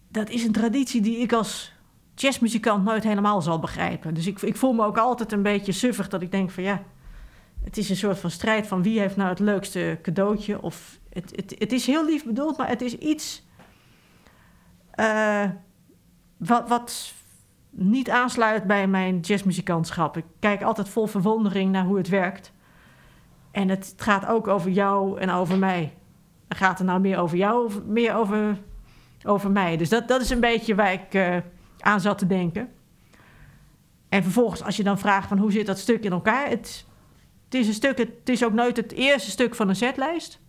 dat 0.08 0.30
is 0.30 0.44
een 0.44 0.52
traditie 0.52 1.00
die 1.00 1.18
ik 1.18 1.32
als 1.32 1.72
jazzmuzikant 2.14 2.84
nooit 2.84 3.04
helemaal 3.04 3.42
zal 3.42 3.58
begrijpen. 3.58 4.14
Dus 4.14 4.26
ik, 4.26 4.42
ik 4.42 4.56
voel 4.56 4.72
me 4.72 4.84
ook 4.84 4.98
altijd 4.98 5.32
een 5.32 5.42
beetje 5.42 5.72
suffig 5.72 6.08
dat 6.08 6.22
ik 6.22 6.30
denk 6.30 6.50
van 6.50 6.62
ja, 6.62 6.82
het 7.64 7.76
is 7.76 7.90
een 7.90 7.96
soort 7.96 8.18
van 8.18 8.30
strijd 8.30 8.66
van 8.66 8.82
wie 8.82 9.00
heeft 9.00 9.16
nou 9.16 9.28
het 9.28 9.38
leukste 9.38 9.98
cadeautje. 10.02 10.62
Of 10.62 10.98
het, 11.08 11.32
het, 11.36 11.54
het 11.58 11.72
is 11.72 11.86
heel 11.86 12.04
lief 12.04 12.24
bedoeld, 12.24 12.56
maar 12.56 12.68
het 12.68 12.82
is 12.82 12.98
iets 12.98 13.46
eh, 14.90 15.44
wat, 16.36 16.68
wat 16.68 17.14
niet 17.70 18.10
aansluit 18.10 18.64
bij 18.64 18.86
mijn 18.86 19.20
jazzmuzikantschap. 19.20 20.16
Ik 20.16 20.24
kijk 20.38 20.62
altijd 20.62 20.88
vol 20.88 21.06
verwondering 21.06 21.72
naar 21.72 21.84
hoe 21.84 21.96
het 21.96 22.08
werkt. 22.08 22.52
En 23.50 23.68
het, 23.68 23.94
gaat 23.96 24.26
ook 24.26 24.48
over 24.48 24.70
jou 24.70 25.20
en 25.20 25.30
over 25.30 25.58
mij. 25.58 25.92
Gaat 26.48 26.78
het 26.78 26.86
nou 26.86 27.00
meer 27.00 27.18
over 27.18 27.36
jou 27.36 27.64
of 27.64 27.84
meer 27.84 28.14
over, 28.14 28.58
over 29.24 29.50
mij? 29.50 29.76
Dus 29.76 29.88
dat, 29.88 30.08
dat 30.08 30.20
is 30.20 30.30
een 30.30 30.40
beetje 30.40 30.74
waar 30.74 30.92
ik 30.92 31.14
eh, 31.14 31.36
aan 31.78 32.00
zat 32.00 32.18
te 32.18 32.26
denken. 32.26 32.68
En 34.08 34.22
vervolgens, 34.22 34.62
als 34.62 34.76
je 34.76 34.82
dan 34.82 34.98
vraagt 34.98 35.28
van 35.28 35.38
hoe 35.38 35.52
zit 35.52 35.66
dat 35.66 35.78
stuk 35.78 36.04
in 36.04 36.12
elkaar? 36.12 36.48
Het, 36.48 36.86
het 37.54 37.62
is 37.62 37.68
een 37.68 37.74
stuk, 37.74 37.98
het 37.98 38.28
is 38.28 38.44
ook 38.44 38.52
nooit 38.52 38.76
het 38.76 38.92
eerste 38.92 39.30
stuk 39.30 39.54
van 39.54 39.68
een 39.68 39.76
setlijst. 39.76 40.40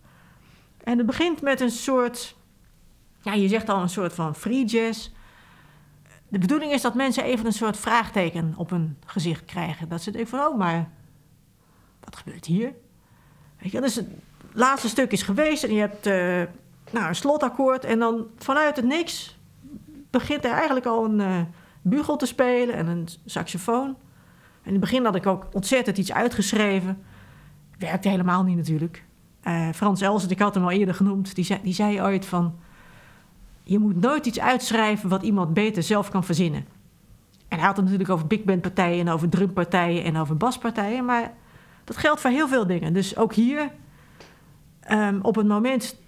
En 0.84 0.98
het 0.98 1.06
begint 1.06 1.40
met 1.40 1.60
een 1.60 1.70
soort, 1.70 2.36
ja, 3.22 3.32
je 3.32 3.48
zegt 3.48 3.68
al 3.68 3.82
een 3.82 3.88
soort 3.88 4.12
van 4.12 4.34
free 4.34 4.64
jazz. 4.64 5.10
De 6.28 6.38
bedoeling 6.38 6.72
is 6.72 6.82
dat 6.82 6.94
mensen 6.94 7.24
even 7.24 7.46
een 7.46 7.52
soort 7.52 7.76
vraagteken 7.76 8.54
op 8.56 8.70
hun 8.70 8.98
gezicht 9.06 9.44
krijgen. 9.44 9.88
Dat 9.88 10.02
ze 10.02 10.10
denken 10.10 10.30
van, 10.30 10.46
oh, 10.46 10.58
maar 10.58 10.90
wat 12.00 12.16
gebeurt 12.16 12.44
hier? 12.44 12.74
Weet 13.58 13.72
je, 13.72 13.80
het 13.80 14.04
laatste 14.52 14.88
stuk 14.88 15.12
is 15.12 15.22
geweest 15.22 15.64
en 15.64 15.72
je 15.72 15.80
hebt 15.80 16.06
eh, 16.06 16.42
nou, 16.92 17.08
een 17.08 17.14
slotakkoord. 17.14 17.84
En 17.84 17.98
dan 17.98 18.26
vanuit 18.38 18.76
het 18.76 18.84
niks 18.84 19.38
begint 20.10 20.44
er 20.44 20.52
eigenlijk 20.52 20.86
al 20.86 21.04
een 21.04 21.20
eh, 21.20 21.40
bugel 21.82 22.16
te 22.16 22.26
spelen 22.26 22.74
en 22.74 22.86
een 22.86 23.08
saxofoon. 23.24 23.96
In 24.66 24.72
het 24.72 24.80
begin 24.80 25.04
had 25.04 25.14
ik 25.14 25.26
ook 25.26 25.46
ontzettend 25.52 25.98
iets 25.98 26.12
uitgeschreven. 26.12 27.02
Werkte 27.78 28.08
helemaal 28.08 28.42
niet 28.42 28.56
natuurlijk. 28.56 29.04
Eh, 29.42 29.68
Frans 29.74 30.00
Elzert, 30.00 30.30
ik 30.30 30.38
had 30.38 30.54
hem 30.54 30.64
al 30.64 30.70
eerder 30.70 30.94
genoemd, 30.94 31.34
die 31.34 31.44
zei, 31.44 31.60
die 31.62 31.74
zei 31.74 32.02
ooit 32.02 32.26
van... 32.26 32.58
Je 33.62 33.78
moet 33.78 34.00
nooit 34.00 34.26
iets 34.26 34.40
uitschrijven 34.40 35.08
wat 35.08 35.22
iemand 35.22 35.54
beter 35.54 35.82
zelf 35.82 36.10
kan 36.10 36.24
verzinnen. 36.24 36.64
En 37.48 37.58
hij 37.58 37.66
had 37.66 37.76
het 37.76 37.84
natuurlijk 37.84 38.10
over 38.10 38.26
big 38.26 38.44
band 38.44 38.60
partijen 38.60 39.06
en 39.06 39.12
over 39.12 39.28
drumpartijen 39.28 40.04
en 40.04 40.16
over 40.16 40.36
baspartijen. 40.36 41.04
Maar 41.04 41.32
dat 41.84 41.96
geldt 41.96 42.20
voor 42.20 42.30
heel 42.30 42.48
veel 42.48 42.66
dingen. 42.66 42.92
Dus 42.92 43.16
ook 43.16 43.34
hier, 43.34 43.70
ehm, 44.80 45.18
op 45.22 45.34
het 45.34 45.46
moment 45.46 46.00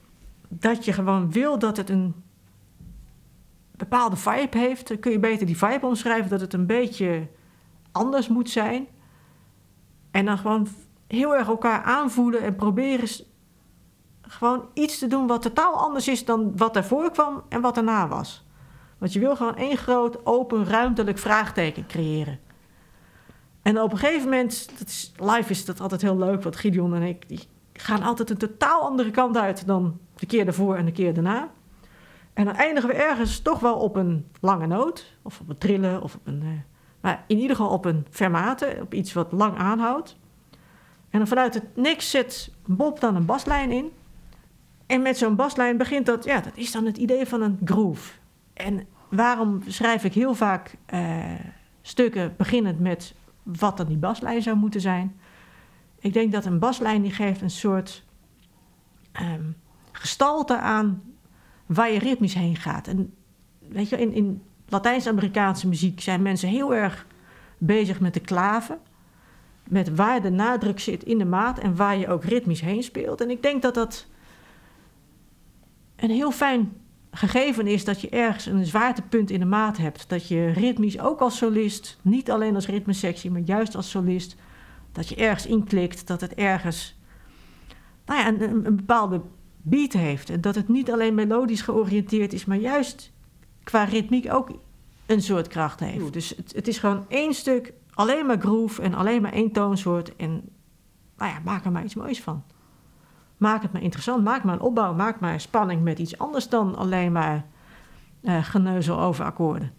dat 0.48 0.84
je 0.84 0.92
gewoon 0.92 1.32
wil 1.32 1.58
dat 1.58 1.76
het 1.76 1.90
een 1.90 2.14
bepaalde 3.76 4.16
vibe 4.16 4.58
heeft, 4.58 4.98
kun 5.00 5.12
je 5.12 5.18
beter 5.18 5.46
die 5.46 5.58
vibe 5.58 5.86
omschrijven 5.86 6.30
dat 6.30 6.40
het 6.40 6.52
een 6.52 6.66
beetje 6.66 7.28
anders 7.98 8.28
moet 8.28 8.50
zijn. 8.50 8.86
En 10.10 10.24
dan 10.24 10.38
gewoon 10.38 10.68
heel 11.06 11.36
erg 11.36 11.48
elkaar 11.48 11.82
aanvoelen 11.82 12.40
en 12.42 12.56
proberen 12.56 13.08
gewoon 14.22 14.64
iets 14.74 14.98
te 14.98 15.06
doen 15.06 15.26
wat 15.26 15.42
totaal 15.42 15.74
anders 15.74 16.08
is 16.08 16.24
dan 16.24 16.56
wat 16.56 16.76
ervoor 16.76 17.10
kwam 17.10 17.42
en 17.48 17.60
wat 17.60 17.76
erna 17.76 18.08
was. 18.08 18.46
Want 18.98 19.12
je 19.12 19.18
wil 19.18 19.36
gewoon 19.36 19.56
één 19.56 19.76
groot, 19.76 20.26
open, 20.26 20.64
ruimtelijk 20.64 21.18
vraagteken 21.18 21.86
creëren. 21.86 22.40
En 23.62 23.80
op 23.80 23.92
een 23.92 23.98
gegeven 23.98 24.28
moment, 24.28 24.78
dat 24.78 24.88
is, 24.88 25.12
live 25.16 25.50
is 25.50 25.64
dat 25.64 25.80
altijd 25.80 26.02
heel 26.02 26.18
leuk, 26.18 26.42
want 26.42 26.56
Gideon 26.56 26.94
en 26.94 27.02
ik 27.02 27.28
die 27.28 27.40
gaan 27.72 28.02
altijd 28.02 28.30
een 28.30 28.36
totaal 28.36 28.82
andere 28.82 29.10
kant 29.10 29.36
uit 29.36 29.66
dan 29.66 29.98
de 30.14 30.26
keer 30.26 30.44
daarvoor 30.44 30.76
en 30.76 30.84
de 30.84 30.92
keer 30.92 31.14
daarna. 31.14 31.50
En 32.32 32.44
dan 32.44 32.54
eindigen 32.54 32.88
we 32.88 32.94
ergens 32.94 33.40
toch 33.40 33.60
wel 33.60 33.76
op 33.76 33.96
een 33.96 34.26
lange 34.40 34.66
noot, 34.66 35.16
of 35.22 35.40
op 35.40 35.48
een 35.48 35.58
trillen, 35.58 36.02
of 36.02 36.14
op 36.14 36.26
een. 36.26 36.42
eh, 36.42 36.77
in 37.26 37.38
ieder 37.38 37.56
geval 37.56 37.72
op 37.72 37.84
een 37.84 38.06
fermate, 38.10 38.78
op 38.80 38.94
iets 38.94 39.12
wat 39.12 39.32
lang 39.32 39.56
aanhoudt. 39.56 40.16
En 41.10 41.18
dan 41.18 41.28
vanuit 41.28 41.54
het 41.54 41.76
niks 41.76 42.10
zet 42.10 42.50
Bob 42.66 43.00
dan 43.00 43.16
een 43.16 43.24
baslijn 43.24 43.70
in. 43.70 43.90
En 44.86 45.02
met 45.02 45.18
zo'n 45.18 45.36
baslijn 45.36 45.76
begint 45.76 46.06
dat, 46.06 46.24
ja, 46.24 46.40
dat 46.40 46.56
is 46.56 46.72
dan 46.72 46.86
het 46.86 46.96
idee 46.96 47.26
van 47.26 47.42
een 47.42 47.58
groove. 47.64 48.12
En 48.52 48.86
waarom 49.08 49.62
schrijf 49.66 50.04
ik 50.04 50.14
heel 50.14 50.34
vaak 50.34 50.74
eh, 50.86 51.24
stukken 51.82 52.34
beginnend 52.36 52.80
met 52.80 53.14
wat 53.42 53.76
dan 53.76 53.86
die 53.86 53.96
baslijn 53.96 54.42
zou 54.42 54.56
moeten 54.56 54.80
zijn? 54.80 55.20
Ik 55.98 56.12
denk 56.12 56.32
dat 56.32 56.44
een 56.44 56.58
baslijn 56.58 57.02
die 57.02 57.12
geeft 57.12 57.40
een 57.40 57.50
soort 57.50 58.04
ehm, 59.12 59.50
gestalte 59.92 60.58
aan 60.58 61.02
waar 61.66 61.90
je 61.90 61.98
ritmisch 61.98 62.34
heen 62.34 62.56
gaat. 62.56 62.86
En 62.86 63.14
weet 63.58 63.88
je, 63.88 64.00
in, 64.00 64.12
in 64.12 64.42
Latijns-Amerikaanse 64.68 65.68
muziek 65.68 66.00
zijn 66.00 66.22
mensen 66.22 66.48
heel 66.48 66.74
erg 66.74 67.06
bezig 67.58 68.00
met 68.00 68.14
de 68.14 68.20
klaven. 68.20 68.78
Met 69.68 69.94
waar 69.94 70.22
de 70.22 70.30
nadruk 70.30 70.80
zit 70.80 71.02
in 71.02 71.18
de 71.18 71.24
maat 71.24 71.58
en 71.58 71.76
waar 71.76 71.96
je 71.96 72.08
ook 72.08 72.24
ritmisch 72.24 72.60
heen 72.60 72.82
speelt. 72.82 73.20
En 73.20 73.30
ik 73.30 73.42
denk 73.42 73.62
dat 73.62 73.74
dat 73.74 74.06
een 75.96 76.10
heel 76.10 76.30
fijn 76.30 76.72
gegeven 77.10 77.66
is 77.66 77.84
dat 77.84 78.00
je 78.00 78.08
ergens 78.08 78.46
een 78.46 78.66
zwaartepunt 78.66 79.30
in 79.30 79.40
de 79.40 79.46
maat 79.46 79.76
hebt. 79.76 80.08
Dat 80.08 80.28
je 80.28 80.46
ritmisch 80.46 81.00
ook 81.00 81.20
als 81.20 81.36
solist, 81.36 81.98
niet 82.02 82.30
alleen 82.30 82.54
als 82.54 82.66
ritmesectie, 82.66 83.30
maar 83.30 83.40
juist 83.40 83.76
als 83.76 83.90
solist, 83.90 84.36
dat 84.92 85.08
je 85.08 85.16
ergens 85.16 85.46
inklikt, 85.46 86.06
dat 86.06 86.20
het 86.20 86.34
ergens 86.34 86.96
nou 88.06 88.20
ja, 88.20 88.28
een, 88.28 88.66
een, 88.66 88.76
bepaalde 88.76 89.20
beat 89.62 89.92
heeft. 89.92 90.30
En 90.30 90.40
dat 90.40 90.54
het 90.54 90.68
niet 90.68 90.92
alleen 90.92 91.14
melodisch 91.14 91.62
georiënteerd 91.62 92.32
is, 92.32 92.44
maar 92.44 92.56
juist 92.56 93.12
qua 93.68 93.84
ritmiek 93.84 94.32
ook 94.32 94.50
een 95.06 95.22
soort 95.22 95.48
kracht 95.48 95.80
heeft. 95.80 96.12
Dus 96.12 96.28
het, 96.36 96.52
het 96.54 96.68
is 96.68 96.78
gewoon 96.78 97.04
één 97.08 97.34
stuk, 97.34 97.72
alleen 97.94 98.26
maar 98.26 98.40
groove 98.40 98.82
en 98.82 98.94
alleen 98.94 99.22
maar 99.22 99.32
één 99.32 99.52
toonsoort. 99.52 100.16
En 100.16 100.30
nou 101.16 101.32
ja, 101.32 101.38
maak 101.44 101.64
er 101.64 101.72
maar 101.72 101.84
iets 101.84 101.94
moois 101.94 102.22
van. 102.22 102.42
Maak 103.36 103.62
het 103.62 103.72
maar 103.72 103.82
interessant, 103.82 104.24
maak 104.24 104.44
maar 104.44 104.54
een 104.54 104.60
opbouw, 104.60 104.94
maak 104.94 105.20
maar 105.20 105.40
spanning 105.40 105.82
met 105.82 105.98
iets 105.98 106.18
anders 106.18 106.48
dan 106.48 106.76
alleen 106.76 107.12
maar 107.12 107.46
eh, 108.20 108.44
geneuzel 108.44 109.00
over 109.00 109.24
akkoorden. 109.24 109.72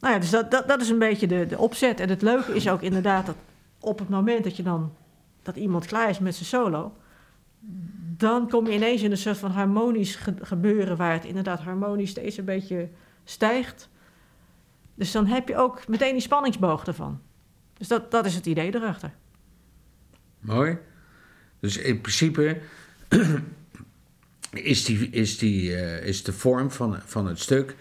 Nou 0.00 0.14
ja, 0.14 0.20
dus 0.20 0.30
dat, 0.30 0.50
dat, 0.50 0.68
dat 0.68 0.80
is 0.80 0.88
een 0.88 0.98
beetje 0.98 1.26
de, 1.26 1.46
de 1.46 1.58
opzet. 1.58 2.00
En 2.00 2.08
het 2.08 2.22
leuke 2.22 2.54
is 2.54 2.68
ook 2.68 2.82
inderdaad 2.82 3.26
dat 3.26 3.36
op 3.80 3.98
het 3.98 4.08
moment 4.08 4.44
dat 4.44 4.56
je 4.56 4.62
dan 4.62 4.92
dat 5.42 5.56
iemand 5.56 5.86
klaar 5.86 6.08
is 6.08 6.18
met 6.18 6.34
zijn 6.34 6.46
solo, 6.46 6.92
dan 8.18 8.48
kom 8.48 8.66
je 8.66 8.72
ineens 8.72 9.02
in 9.02 9.10
een 9.10 9.16
soort 9.16 9.38
van 9.38 9.50
harmonisch 9.50 10.16
ge- 10.16 10.34
gebeuren 10.40 10.96
waar 10.96 11.12
het 11.12 11.24
inderdaad 11.24 11.60
harmonisch 11.60 12.10
steeds 12.10 12.36
een 12.36 12.44
beetje 12.44 12.88
stijgt. 13.24 13.88
Dus 14.94 15.12
dan 15.12 15.26
heb 15.26 15.48
je 15.48 15.56
ook 15.56 15.88
meteen 15.88 16.12
die 16.12 16.20
spanningsboog 16.22 16.86
ervan. 16.86 17.20
Dus 17.76 17.88
dat, 17.88 18.10
dat 18.10 18.26
is 18.26 18.34
het 18.34 18.46
idee 18.46 18.74
erachter. 18.74 19.14
Mooi. 20.40 20.78
Dus 21.60 21.76
in 21.76 22.00
principe 22.00 22.60
is, 24.52 24.84
die, 24.84 25.10
is, 25.10 25.38
die, 25.38 25.74
eh, 25.76 26.06
is 26.06 26.22
de 26.22 26.32
vorm 26.32 26.70
van, 26.70 27.00
van 27.04 27.26
het 27.26 27.38
stuk. 27.38 27.76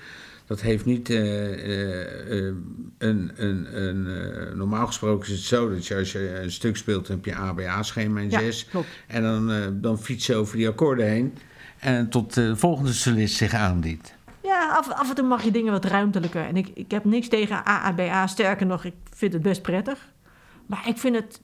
Dat 0.48 0.62
heeft 0.62 0.86
niet. 0.86 1.10
eh, 1.10 1.54
eh, 1.54 2.48
eh, 2.48 2.56
een, 2.98 3.32
een, 3.36 3.82
een, 3.84 4.58
normaal 4.58 4.88
gesproken 4.88 5.28
is 5.30 5.36
het 5.36 5.44
zo 5.46 5.70
dat 5.70 5.88
je 5.88 5.96
als 5.96 6.12
je 6.12 6.40
een 6.40 6.52
stuk 6.52 6.78
speelt, 6.78 7.08
dan 7.08 7.16
heb 7.16 7.26
je 7.26 7.36
ABA-schema 7.36 8.20
in 8.20 8.30
Ja, 8.30 8.40
zes. 8.40 8.66
klopt. 8.66 8.88
En 9.08 9.22
dan, 9.24 9.78
dan 9.82 10.00
fiets 10.00 10.26
je 10.26 10.36
over 10.36 10.58
die 10.58 10.68
akkoorden 10.68 11.06
heen. 11.08 11.38
En 11.80 12.10
tot 12.10 12.34
de 12.34 12.56
volgende 12.56 12.94
solist 12.94 13.36
zich 13.36 13.54
aandient. 13.54 14.14
Ja, 14.44 14.70
af, 14.78 14.92
af 14.92 15.10
en 15.10 15.16
toe 15.16 15.28
mag 15.28 15.44
je 15.44 15.52
dingen 15.52 15.72
wat 15.72 15.86
ruimtelijker. 15.86 16.46
En 16.46 16.58
ik, 16.58 16.68
ik 16.74 16.92
heb 16.92 17.06
niks 17.06 17.28
tegen 17.28 17.66
AABA. 17.66 18.28
Sterker 18.28 18.66
nog, 18.66 18.84
ik 18.84 18.94
vind 19.14 19.34
het 19.34 19.42
best 19.42 19.62
prettig. 19.62 20.08
Maar 20.66 20.88
ik 20.88 20.98
vind 20.98 21.16
het 21.16 21.42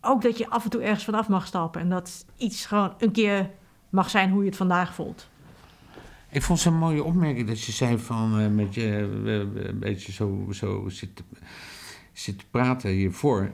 ook 0.00 0.22
dat 0.22 0.38
je 0.38 0.48
af 0.48 0.64
en 0.64 0.70
toe 0.70 0.82
ergens 0.82 1.04
vanaf 1.04 1.28
mag 1.28 1.46
stappen. 1.46 1.80
En 1.80 1.88
dat 1.88 2.24
iets 2.36 2.66
gewoon 2.66 2.94
een 2.98 3.12
keer 3.12 3.50
mag 3.90 4.10
zijn 4.10 4.30
hoe 4.30 4.40
je 4.42 4.48
het 4.48 4.56
vandaag 4.56 4.94
voelt. 4.94 5.28
Ik 6.30 6.42
vond 6.42 6.58
het 6.64 6.72
een 6.72 6.78
mooie 6.78 7.04
opmerking 7.04 7.46
dat 7.48 7.62
je 7.62 7.72
zei 7.72 7.98
van 7.98 8.40
eh, 8.40 8.48
met 8.48 8.74
je 8.74 8.82
eh, 9.24 9.64
een 9.66 9.78
beetje 9.78 10.12
zo, 10.12 10.46
zo 10.50 10.88
zit, 10.88 11.16
te- 11.16 11.22
zit 12.12 12.38
te 12.38 12.44
praten 12.50 12.90
hiervoor. 12.90 13.50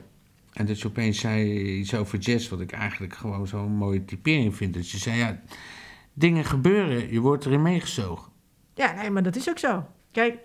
En 0.53 0.65
dat 0.65 0.79
je 0.81 0.87
opeens 0.87 1.19
zei 1.19 1.61
iets 1.79 1.95
over 1.95 2.19
jazz, 2.19 2.49
wat 2.49 2.59
ik 2.59 2.71
eigenlijk 2.71 3.13
gewoon 3.15 3.47
zo'n 3.47 3.75
mooie 3.75 4.05
typering 4.05 4.55
vind. 4.55 4.73
Dat 4.73 4.89
je 4.89 4.97
zei, 4.97 5.17
ja, 5.17 5.41
dingen 6.13 6.45
gebeuren, 6.45 7.11
je 7.11 7.19
wordt 7.19 7.45
erin 7.45 7.61
meegezogen. 7.61 8.31
Ja, 8.73 8.93
nee, 8.93 9.09
maar 9.09 9.23
dat 9.23 9.35
is 9.35 9.49
ook 9.49 9.59
zo. 9.59 9.85
Kijk, 10.11 10.37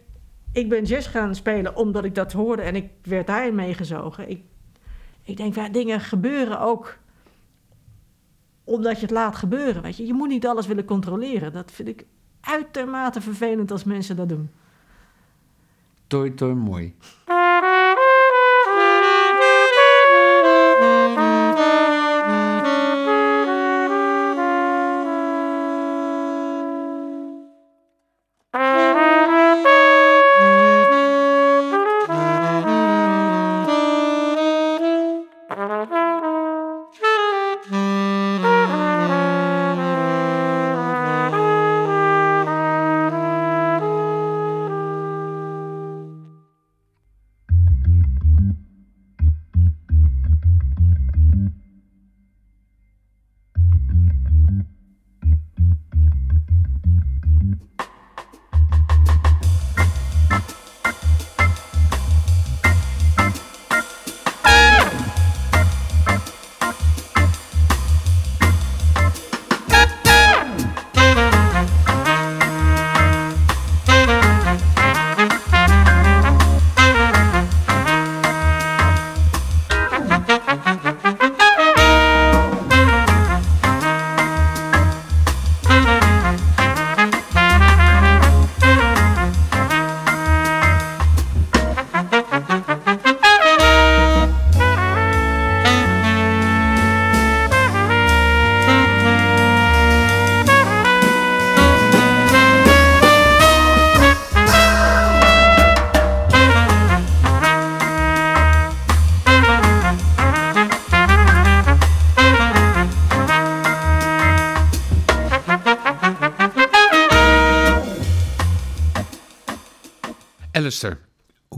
ik 0.52 0.68
ben 0.68 0.84
jazz 0.84 1.10
gaan 1.10 1.34
spelen 1.34 1.76
omdat 1.76 2.04
ik 2.04 2.14
dat 2.14 2.32
hoorde 2.32 2.62
en 2.62 2.76
ik 2.76 2.90
werd 3.02 3.26
daarin 3.26 3.54
meegezogen. 3.54 4.30
Ik, 4.30 4.40
ik 5.22 5.36
denk, 5.36 5.54
ja, 5.54 5.68
dingen 5.68 6.00
gebeuren 6.00 6.60
ook 6.60 6.98
omdat 8.64 8.94
je 8.96 9.02
het 9.02 9.10
laat 9.10 9.36
gebeuren. 9.36 9.82
Weet 9.82 9.96
je? 9.96 10.06
je 10.06 10.12
moet 10.14 10.28
niet 10.28 10.46
alles 10.46 10.66
willen 10.66 10.84
controleren. 10.84 11.52
Dat 11.52 11.72
vind 11.72 11.88
ik 11.88 12.04
uitermate 12.40 13.20
vervelend 13.20 13.70
als 13.70 13.84
mensen 13.84 14.16
dat 14.16 14.28
doen. 14.28 14.50
Toi, 16.06 16.34
toi, 16.34 16.54
mooi. 16.54 16.94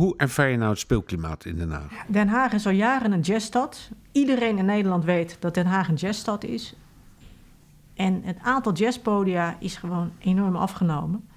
Hoe 0.00 0.14
ervaar 0.16 0.48
je 0.48 0.56
nou 0.56 0.70
het 0.70 0.78
speelklimaat 0.78 1.44
in 1.44 1.56
Den 1.56 1.70
Haag? 1.70 1.92
Den 2.06 2.28
Haag 2.28 2.52
is 2.52 2.66
al 2.66 2.72
jaren 2.72 3.12
een 3.12 3.20
jazzstad. 3.20 3.90
Iedereen 4.12 4.58
in 4.58 4.64
Nederland 4.64 5.04
weet 5.04 5.36
dat 5.40 5.54
Den 5.54 5.66
Haag 5.66 5.88
een 5.88 5.94
jazzstad 5.94 6.44
is. 6.44 6.74
En 7.94 8.22
het 8.24 8.36
aantal 8.42 8.72
jazzpodia 8.72 9.56
is 9.58 9.76
gewoon 9.76 10.12
enorm 10.18 10.56
afgenomen. 10.56 11.28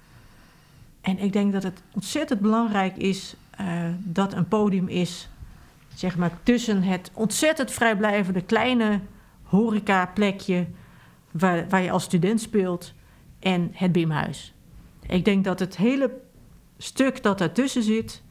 En 1.00 1.18
ik 1.18 1.32
denk 1.32 1.52
dat 1.52 1.62
het 1.62 1.82
ontzettend 1.92 2.40
belangrijk 2.40 2.96
is 2.96 3.36
uh, 3.60 3.66
dat 3.98 4.32
een 4.32 4.48
podium 4.48 4.88
is, 4.88 5.28
zeg 5.94 6.16
maar, 6.16 6.32
tussen 6.42 6.82
het 6.82 7.10
ontzettend 7.14 7.70
vrijblijvende 7.70 8.42
kleine 8.42 9.00
horecaplekje 9.42 10.66
waar, 11.30 11.68
waar 11.68 11.82
je 11.82 11.90
als 11.90 12.04
student 12.04 12.40
speelt 12.40 12.92
en 13.38 13.70
het 13.72 13.92
Bimhuis. 13.92 14.54
Ik 15.06 15.24
denk 15.24 15.44
dat 15.44 15.58
het 15.58 15.76
hele 15.76 16.10
stuk 16.78 17.22
dat 17.22 17.38
daartussen 17.38 17.82
zit, 17.82 18.22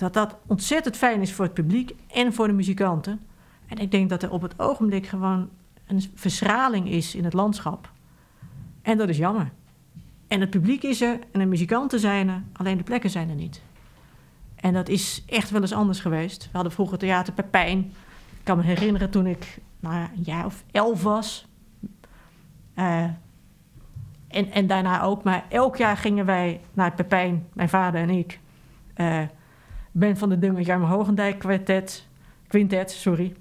dat 0.00 0.12
dat 0.12 0.36
ontzettend 0.46 0.96
fijn 0.96 1.20
is 1.20 1.32
voor 1.32 1.44
het 1.44 1.54
publiek 1.54 1.94
en 2.12 2.32
voor 2.32 2.46
de 2.46 2.52
muzikanten. 2.52 3.20
En 3.66 3.78
ik 3.78 3.90
denk 3.90 4.08
dat 4.08 4.22
er 4.22 4.30
op 4.30 4.42
het 4.42 4.58
ogenblik 4.58 5.06
gewoon 5.06 5.48
een 5.86 6.02
verschraling 6.14 6.88
is 6.88 7.14
in 7.14 7.24
het 7.24 7.32
landschap. 7.32 7.92
En 8.82 8.98
dat 8.98 9.08
is 9.08 9.16
jammer. 9.16 9.50
En 10.28 10.40
het 10.40 10.50
publiek 10.50 10.82
is 10.82 11.00
er 11.00 11.18
en 11.32 11.40
de 11.40 11.46
muzikanten 11.46 12.00
zijn 12.00 12.28
er, 12.28 12.42
alleen 12.52 12.76
de 12.76 12.82
plekken 12.82 13.10
zijn 13.10 13.28
er 13.28 13.34
niet. 13.34 13.62
En 14.54 14.72
dat 14.72 14.88
is 14.88 15.24
echt 15.26 15.50
wel 15.50 15.60
eens 15.60 15.72
anders 15.72 16.00
geweest. 16.00 16.42
We 16.42 16.50
hadden 16.52 16.72
vroeger 16.72 16.98
Theater 16.98 17.32
Pepijn. 17.32 17.78
Ik 17.78 18.44
kan 18.44 18.56
me 18.56 18.62
herinneren 18.62 19.10
toen 19.10 19.26
ik 19.26 19.58
nou, 19.80 19.94
een 19.94 20.22
jaar 20.22 20.44
of 20.44 20.64
elf 20.70 21.02
was. 21.02 21.46
Uh, 22.76 23.04
en, 24.28 24.50
en 24.50 24.66
daarna 24.66 25.02
ook. 25.02 25.22
Maar 25.22 25.44
elk 25.48 25.76
jaar 25.76 25.96
gingen 25.96 26.26
wij 26.26 26.60
naar 26.72 26.94
Pepijn, 26.94 27.46
mijn 27.52 27.68
vader 27.68 28.00
en 28.00 28.10
ik. 28.10 28.40
Uh, 28.96 29.22
ben 29.92 30.16
van 30.16 30.28
de 30.28 30.38
Dunge 30.38 30.62
Jarme 30.62 30.86
Hogendijk 30.86 31.38
kwartet, 31.38 32.06
quintet, 32.46 32.90
sorry. 32.90 33.34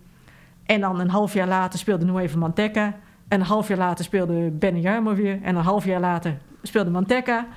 En 0.65 0.81
dan 0.81 0.99
een 0.99 1.09
half 1.09 1.33
jaar 1.33 1.47
later 1.47 1.79
speelde 1.79 2.05
Nueva 2.05 2.37
Manteca. 2.37 2.95
En 3.27 3.39
een 3.39 3.45
half 3.45 3.67
jaar 3.67 3.77
later 3.77 4.05
speelde 4.05 4.49
Ben 4.49 4.81
Jarmo 4.81 5.13
weer. 5.13 5.41
En 5.43 5.55
een 5.55 5.63
half 5.63 5.85
jaar 5.85 5.99
later 5.99 6.37
speelde 6.61 6.89
Manteca. 6.89 7.47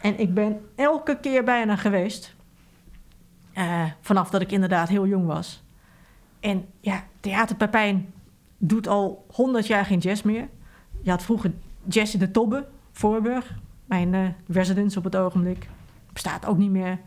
En 0.00 0.18
ik 0.18 0.34
ben 0.34 0.60
elke 0.74 1.18
keer 1.20 1.44
bijna 1.44 1.76
geweest. 1.76 2.34
Uh, 3.54 3.84
vanaf 4.00 4.30
dat 4.30 4.40
ik 4.40 4.52
inderdaad 4.52 4.88
heel 4.88 5.06
jong 5.06 5.26
was. 5.26 5.62
En 6.40 6.66
ja, 6.80 7.04
Theater 7.20 7.56
Pepijn 7.56 8.12
doet 8.58 8.88
al 8.88 9.26
honderd 9.32 9.66
jaar 9.66 9.84
geen 9.84 9.98
jazz 9.98 10.22
meer. 10.22 10.48
Je 11.02 11.10
had 11.10 11.22
vroeger 11.22 11.52
jazz 11.84 12.12
in 12.14 12.18
de 12.18 12.30
Tobbe, 12.30 12.66
Voorburg. 12.92 13.54
Mijn 13.84 14.12
uh, 14.12 14.28
residence 14.46 14.98
op 14.98 15.04
het 15.04 15.16
ogenblik. 15.16 15.68
Bestaat 16.12 16.46
ook 16.46 16.56
niet 16.56 16.70
meer. 16.70 16.98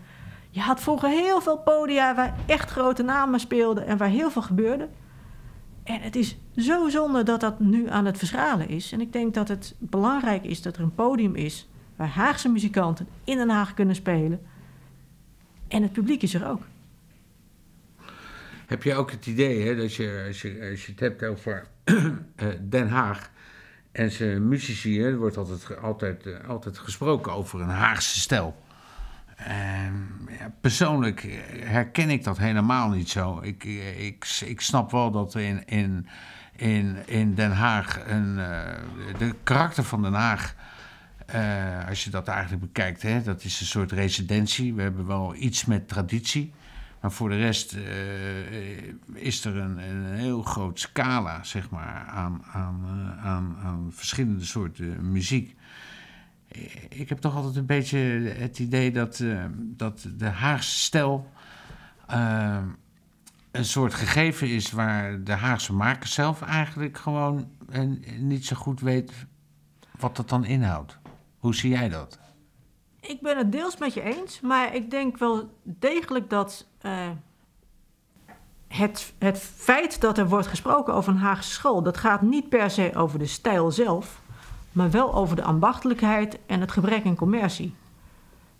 Je 0.53 0.59
had 0.61 0.81
vroeger 0.81 1.09
heel 1.09 1.41
veel 1.41 1.57
podia 1.57 2.15
waar 2.15 2.35
echt 2.45 2.69
grote 2.69 3.03
namen 3.03 3.39
speelden 3.39 3.85
en 3.85 3.97
waar 3.97 4.09
heel 4.09 4.31
veel 4.31 4.41
gebeurde. 4.41 4.89
En 5.83 6.01
het 6.01 6.15
is 6.15 6.37
zo 6.55 6.89
zonde 6.89 7.23
dat 7.23 7.39
dat 7.39 7.59
nu 7.59 7.89
aan 7.89 8.05
het 8.05 8.17
verschalen 8.17 8.69
is. 8.69 8.91
En 8.91 9.01
ik 9.01 9.13
denk 9.13 9.33
dat 9.33 9.47
het 9.47 9.75
belangrijk 9.79 10.43
is 10.43 10.61
dat 10.61 10.75
er 10.75 10.81
een 10.81 10.95
podium 10.95 11.35
is 11.35 11.69
waar 11.95 12.07
Haagse 12.07 12.49
muzikanten 12.49 13.07
in 13.23 13.37
Den 13.37 13.49
Haag 13.49 13.73
kunnen 13.73 13.95
spelen. 13.95 14.41
En 15.67 15.81
het 15.81 15.91
publiek 15.91 16.21
is 16.21 16.33
er 16.33 16.47
ook. 16.47 16.61
Heb 18.65 18.83
je 18.83 18.95
ook 18.95 19.11
het 19.11 19.25
idee 19.25 19.67
hè, 19.67 19.75
dat 19.75 19.93
je 19.93 20.23
als, 20.27 20.41
je, 20.41 20.77
het 20.85 20.99
hebt 20.99 21.23
over 21.23 21.67
eh, 22.35 22.47
Den 22.61 22.87
Haag 22.89 23.31
en 23.91 24.11
zijn 24.11 24.47
muzici, 24.47 25.01
er 25.01 25.17
wordt 25.17 25.37
altijd, 25.37 25.77
altijd, 25.77 26.25
eh, 26.25 26.49
altijd 26.49 26.77
gesproken 26.77 27.31
over 27.31 27.61
een 27.61 27.69
Haagse 27.69 28.19
stijl. 28.19 28.62
Ja, 30.39 30.53
persoonlijk 30.61 31.27
herken 31.63 32.09
ik 32.09 32.23
dat 32.23 32.37
helemaal 32.37 32.89
niet 32.89 33.09
zo. 33.09 33.39
Ik, 33.41 33.63
ik, 33.97 34.41
ik 34.45 34.61
snap 34.61 34.91
wel 34.91 35.11
dat 35.11 35.35
in, 35.35 35.65
in, 35.65 36.07
in, 36.55 37.07
in 37.07 37.35
Den 37.35 37.51
Haag 37.51 37.99
een, 38.07 38.37
uh, 38.37 39.17
de 39.17 39.35
karakter 39.43 39.83
van 39.83 40.01
Den 40.01 40.13
Haag. 40.13 40.55
Uh, 41.35 41.87
als 41.87 42.03
je 42.03 42.09
dat 42.09 42.27
eigenlijk 42.27 42.61
bekijkt, 42.61 43.01
hè, 43.01 43.21
dat 43.21 43.43
is 43.43 43.59
een 43.59 43.65
soort 43.65 43.91
residentie. 43.91 44.73
We 44.73 44.81
hebben 44.81 45.07
wel 45.07 45.35
iets 45.35 45.65
met 45.65 45.87
traditie. 45.87 46.53
Maar 47.01 47.11
voor 47.11 47.29
de 47.29 47.37
rest 47.37 47.77
is 49.13 49.45
er 49.45 49.57
een, 49.57 49.77
een 49.77 50.05
heel 50.05 50.41
groot 50.41 50.79
scala 50.79 51.43
zeg 51.43 51.69
maar, 51.69 52.05
aan, 52.07 52.43
aan, 52.51 52.85
aan, 53.21 53.57
aan 53.63 53.91
verschillende 53.91 54.45
soorten 54.45 55.11
muziek 55.11 55.55
ik 56.89 57.09
heb 57.09 57.17
toch 57.17 57.35
altijd 57.35 57.55
een 57.55 57.65
beetje 57.65 57.97
het 58.37 58.59
idee 58.59 58.91
dat, 58.91 59.19
uh, 59.19 59.45
dat 59.57 60.07
de 60.17 60.27
Haagse 60.27 60.79
stijl 60.79 61.29
uh, 62.11 62.57
een 63.51 63.65
soort 63.65 63.93
gegeven 63.93 64.49
is 64.49 64.71
waar 64.71 65.23
de 65.23 65.31
Haagse 65.31 65.73
maker 65.73 66.07
zelf 66.07 66.41
eigenlijk 66.41 66.97
gewoon 66.97 67.47
niet 68.17 68.45
zo 68.45 68.55
goed 68.55 68.81
weet 68.81 69.11
wat 69.99 70.15
dat 70.15 70.29
dan 70.29 70.45
inhoudt. 70.45 70.97
Hoe 71.37 71.55
zie 71.55 71.69
jij 71.69 71.89
dat? 71.89 72.19
Ik 72.99 73.21
ben 73.21 73.37
het 73.37 73.51
deels 73.51 73.77
met 73.77 73.93
je 73.93 74.01
eens, 74.01 74.41
maar 74.41 74.75
ik 74.75 74.91
denk 74.91 75.17
wel 75.17 75.57
degelijk 75.63 76.29
dat 76.29 76.67
het, 78.67 79.13
het 79.17 79.39
feit 79.39 80.01
dat 80.01 80.17
er 80.17 80.27
wordt 80.27 80.47
gesproken 80.47 80.93
over 80.93 81.13
een 81.13 81.19
Haagse 81.19 81.51
school, 81.51 81.83
dat 81.83 81.97
gaat 81.97 82.21
niet 82.21 82.49
per 82.49 82.69
se 82.69 82.91
over 82.95 83.19
de 83.19 83.25
stijl 83.25 83.71
zelf 83.71 84.21
maar 84.73 84.91
wel 84.91 85.13
over 85.13 85.35
de 85.35 85.43
ambachtelijkheid 85.43 86.39
en 86.45 86.59
het 86.59 86.71
gebrek 86.71 87.05
aan 87.05 87.15
commercie. 87.15 87.73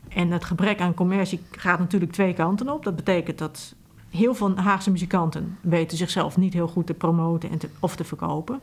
En 0.08 0.32
het 0.32 0.44
gebrek 0.44 0.82
aan 0.82 0.94
commercie 0.94 1.42
gaat 1.52 1.80
natuurlijk 1.80 2.12
twee 2.12 2.34
kanten 2.34 2.70
op. 2.70 2.84
Dat 2.84 2.96
betekent 2.96 3.38
dat 3.38 3.76
heel 4.10 4.36
veel 4.36 4.58
Haagse 4.58 4.92
muzikanten 4.92 5.58
weten 5.62 5.98
zichzelf 5.98 6.38
niet 6.38 6.54
heel 6.54 6.68
goed 6.68 6.86
te 6.86 6.94
promoten 6.94 7.50
en 7.50 7.58
te, 7.58 7.70
of 7.80 7.96
te 7.96 8.04
verkopen. 8.04 8.60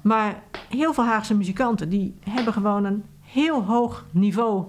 Maar 0.00 0.42
heel 0.68 0.94
veel 0.94 1.04
Haagse 1.04 1.36
muzikanten 1.36 1.88
die 1.88 2.14
hebben 2.20 2.52
gewoon 2.52 2.84
een 2.84 3.04
heel 3.20 3.64
hoog 3.64 4.06
niveau, 4.10 4.64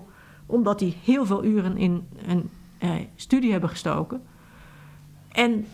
omdat 0.46 0.80
die 0.80 0.98
heel 1.04 1.26
veel 1.26 1.44
uren 1.44 1.78
in 1.78 2.08
een 2.28 2.50
eh, 2.78 2.92
studie 3.16 3.52
hebben 3.52 3.70
gestoken. 3.70 4.22
En 5.32 5.66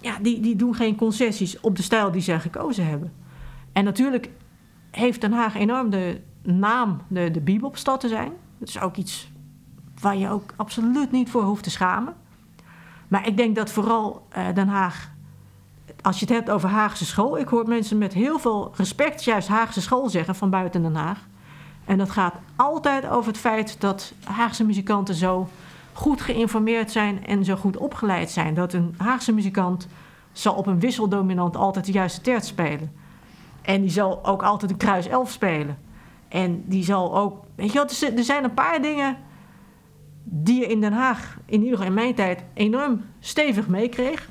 ja, 0.00 0.18
die, 0.18 0.40
die 0.40 0.56
doen 0.56 0.74
geen 0.74 0.96
concessies 0.96 1.60
op 1.60 1.76
de 1.76 1.82
stijl 1.82 2.10
die 2.10 2.22
zij 2.22 2.40
gekozen 2.40 2.86
hebben. 2.86 3.12
En 3.72 3.84
natuurlijk 3.84 4.30
heeft 4.90 5.20
Den 5.20 5.32
Haag 5.32 5.54
enorm 5.54 5.90
de 5.90 6.20
naam 6.42 7.00
de, 7.08 7.30
de 7.30 7.40
bebopstad 7.40 8.00
te 8.00 8.08
zijn. 8.08 8.32
Dat 8.58 8.68
is 8.68 8.80
ook 8.80 8.96
iets 8.96 9.30
waar 10.00 10.16
je 10.16 10.30
ook 10.30 10.52
absoluut 10.56 11.10
niet 11.10 11.30
voor 11.30 11.42
hoeft 11.42 11.62
te 11.62 11.70
schamen. 11.70 12.14
Maar 13.08 13.26
ik 13.26 13.36
denk 13.36 13.56
dat 13.56 13.70
vooral 13.70 14.26
uh, 14.36 14.54
Den 14.54 14.68
Haag, 14.68 15.10
als 16.02 16.18
je 16.18 16.26
het 16.26 16.34
hebt 16.34 16.50
over 16.50 16.68
Haagse 16.68 17.04
school, 17.04 17.38
ik 17.38 17.48
hoor 17.48 17.68
mensen 17.68 17.98
met 17.98 18.12
heel 18.12 18.38
veel 18.38 18.72
respect 18.76 19.24
juist 19.24 19.48
Haagse 19.48 19.80
school 19.80 20.08
zeggen 20.08 20.34
van 20.34 20.50
buiten 20.50 20.82
Den 20.82 20.94
Haag. 20.94 21.18
En 21.84 21.98
dat 21.98 22.10
gaat 22.10 22.34
altijd 22.56 23.08
over 23.08 23.30
het 23.30 23.40
feit 23.40 23.80
dat 23.80 24.12
Haagse 24.24 24.64
muzikanten 24.64 25.14
zo 25.14 25.48
goed 25.92 26.20
geïnformeerd 26.20 26.90
zijn 26.90 27.26
en 27.26 27.44
zo 27.44 27.56
goed 27.56 27.76
opgeleid 27.76 28.30
zijn. 28.30 28.54
Dat 28.54 28.72
een 28.72 28.94
Haagse 28.96 29.32
muzikant 29.32 29.88
zal 30.32 30.54
op 30.54 30.66
een 30.66 30.80
wisseldominant 30.80 31.56
altijd 31.56 31.86
de 31.86 31.92
juiste 31.92 32.20
terts 32.20 32.48
spelen. 32.48 32.92
En 33.70 33.80
die 33.80 33.90
zal 33.90 34.24
ook 34.24 34.42
altijd 34.42 34.70
een 34.70 34.76
kruis 34.76 35.06
11 35.06 35.30
spelen. 35.30 35.78
En 36.28 36.64
die 36.66 36.84
zal 36.84 37.16
ook. 37.16 37.44
Weet 37.54 37.72
je 37.72 37.78
wat, 37.78 38.00
er 38.16 38.24
zijn 38.24 38.44
een 38.44 38.54
paar 38.54 38.82
dingen 38.82 39.16
die 40.24 40.60
je 40.60 40.66
in 40.66 40.80
Den 40.80 40.92
Haag, 40.92 41.38
in 41.46 41.62
ieder 41.62 41.70
geval 41.70 41.86
in 41.86 41.94
mijn 41.94 42.14
tijd, 42.14 42.44
enorm 42.54 43.04
stevig 43.20 43.68
meekreeg. 43.68 44.28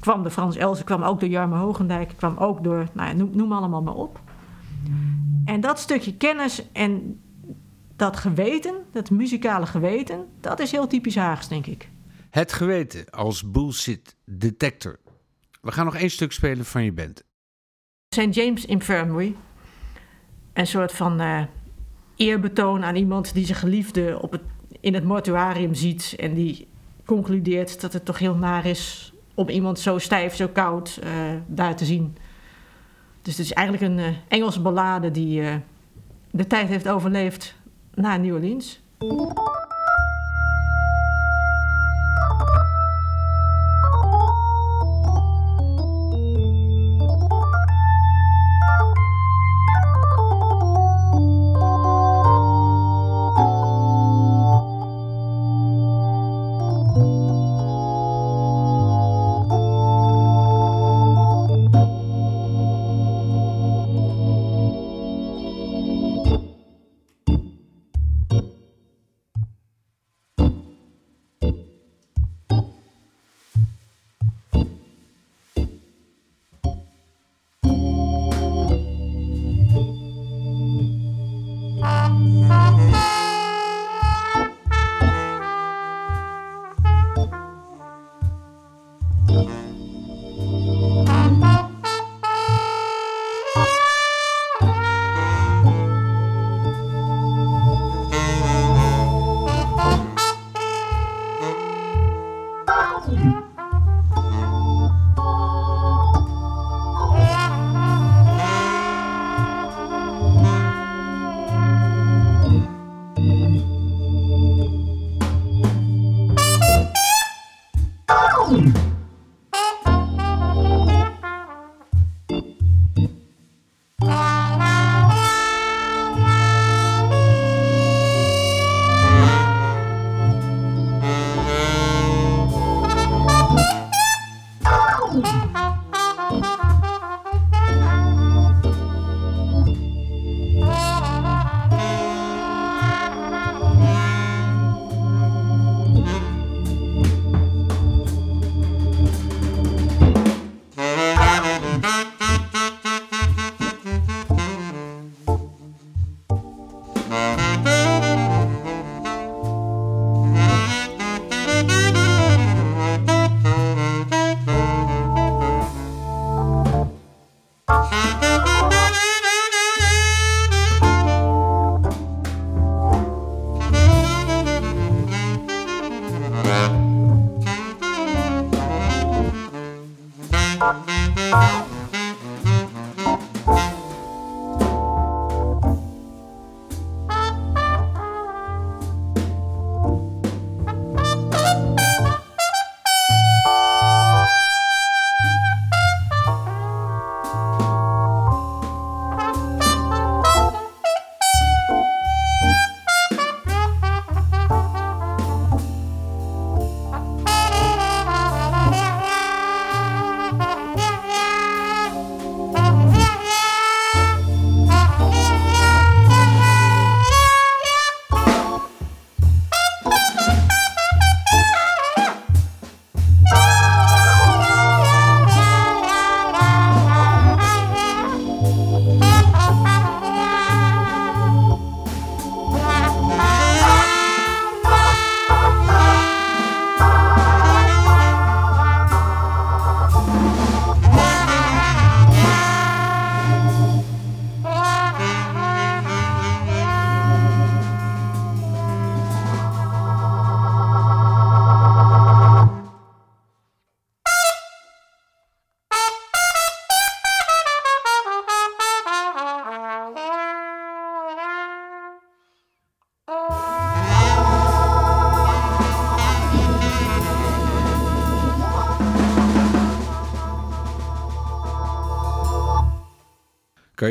Kwam 0.00 0.22
de 0.22 0.30
Frans 0.30 0.56
Elsen, 0.56 0.84
kwam 0.84 1.02
ook 1.02 1.20
door 1.20 1.28
Jarme 1.28 1.56
Hogendijk, 1.56 2.12
kwam 2.16 2.36
ook 2.36 2.64
door, 2.64 2.86
nou 2.92 3.08
ja, 3.08 3.14
noem, 3.14 3.30
noem 3.32 3.52
allemaal 3.52 3.82
maar 3.82 3.94
op. 3.94 4.20
En 5.44 5.60
dat 5.60 5.78
stukje 5.78 6.16
kennis 6.16 6.72
en 6.72 7.20
dat 7.96 8.16
geweten, 8.16 8.74
dat 8.92 9.10
muzikale 9.10 9.66
geweten, 9.66 10.26
dat 10.40 10.60
is 10.60 10.70
heel 10.70 10.86
typisch 10.86 11.16
Haags, 11.16 11.48
denk 11.48 11.66
ik. 11.66 11.88
Het 12.30 12.52
geweten 12.52 13.10
als 13.10 13.50
bullshit 13.50 14.16
detector. 14.24 14.98
We 15.60 15.72
gaan 15.72 15.84
nog 15.84 15.96
één 15.96 16.10
stuk 16.10 16.32
spelen 16.32 16.64
van 16.64 16.84
je 16.84 16.92
band. 16.92 17.22
St. 18.12 18.34
James 18.34 18.64
Infirmary. 18.64 19.36
Een 20.52 20.66
soort 20.66 20.92
van 20.92 21.20
uh, 21.20 21.42
eerbetoon 22.16 22.84
aan 22.84 22.96
iemand 22.96 23.34
die 23.34 23.46
zijn 23.46 23.58
geliefde 23.58 24.18
op 24.20 24.32
het, 24.32 24.40
in 24.80 24.94
het 24.94 25.04
mortuarium 25.04 25.74
ziet. 25.74 26.14
En 26.18 26.34
die 26.34 26.68
concludeert 27.04 27.80
dat 27.80 27.92
het 27.92 28.04
toch 28.04 28.18
heel 28.18 28.34
naar 28.34 28.66
is 28.66 29.12
om 29.34 29.48
iemand 29.48 29.78
zo 29.78 29.98
stijf, 29.98 30.34
zo 30.34 30.48
koud 30.48 31.00
uh, 31.04 31.10
daar 31.46 31.76
te 31.76 31.84
zien. 31.84 32.16
Dus 33.22 33.36
het 33.36 33.46
is 33.46 33.52
eigenlijk 33.52 33.92
een 33.92 33.98
uh, 33.98 34.16
Engelse 34.28 34.60
ballade 34.60 35.10
die 35.10 35.42
de 36.30 36.46
tijd 36.46 36.68
heeft 36.68 36.88
overleefd 36.88 37.54
na 37.94 38.16
New 38.16 38.34
Orleans. 38.34 38.80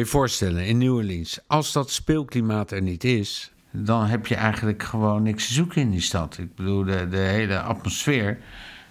Je 0.02 0.08
voorstellen, 0.12 0.66
in 0.66 0.78
New 0.78 0.94
Orleans, 0.94 1.40
als 1.48 1.72
dat 1.72 1.92
speelklimaat 1.92 2.72
er 2.72 2.82
niet 2.82 3.04
is, 3.04 3.54
dan 3.72 4.06
heb 4.06 4.28
je 4.28 4.36
eigenlijk 4.36 4.84
gewoon 4.84 5.24
niks 5.24 5.48
te 5.48 5.54
zoeken 5.54 5.82
in 5.82 5.90
die 5.92 6.02
stad. 6.02 6.38
Ik 6.38 6.56
bedoel, 6.56 6.84
de, 6.84 7.08
de 7.10 7.18
hele 7.18 7.60
atmosfeer 7.62 8.38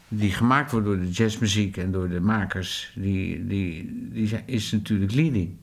die 0.09 0.31
gemaakt 0.31 0.71
wordt 0.71 0.87
door 0.87 0.99
de 1.01 1.11
jazzmuziek 1.11 1.77
en 1.77 1.93
door 1.93 2.09
de 2.09 2.21
makers, 2.21 2.93
die, 2.95 3.47
die, 3.47 4.09
die 4.13 4.43
is 4.47 4.73
natuurlijk 4.73 5.13
leading. 5.13 5.57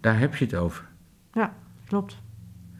Daar 0.00 0.18
heb 0.18 0.34
je 0.36 0.44
het 0.44 0.54
over. 0.54 0.88
Ja, 1.32 1.54
klopt. 1.86 2.16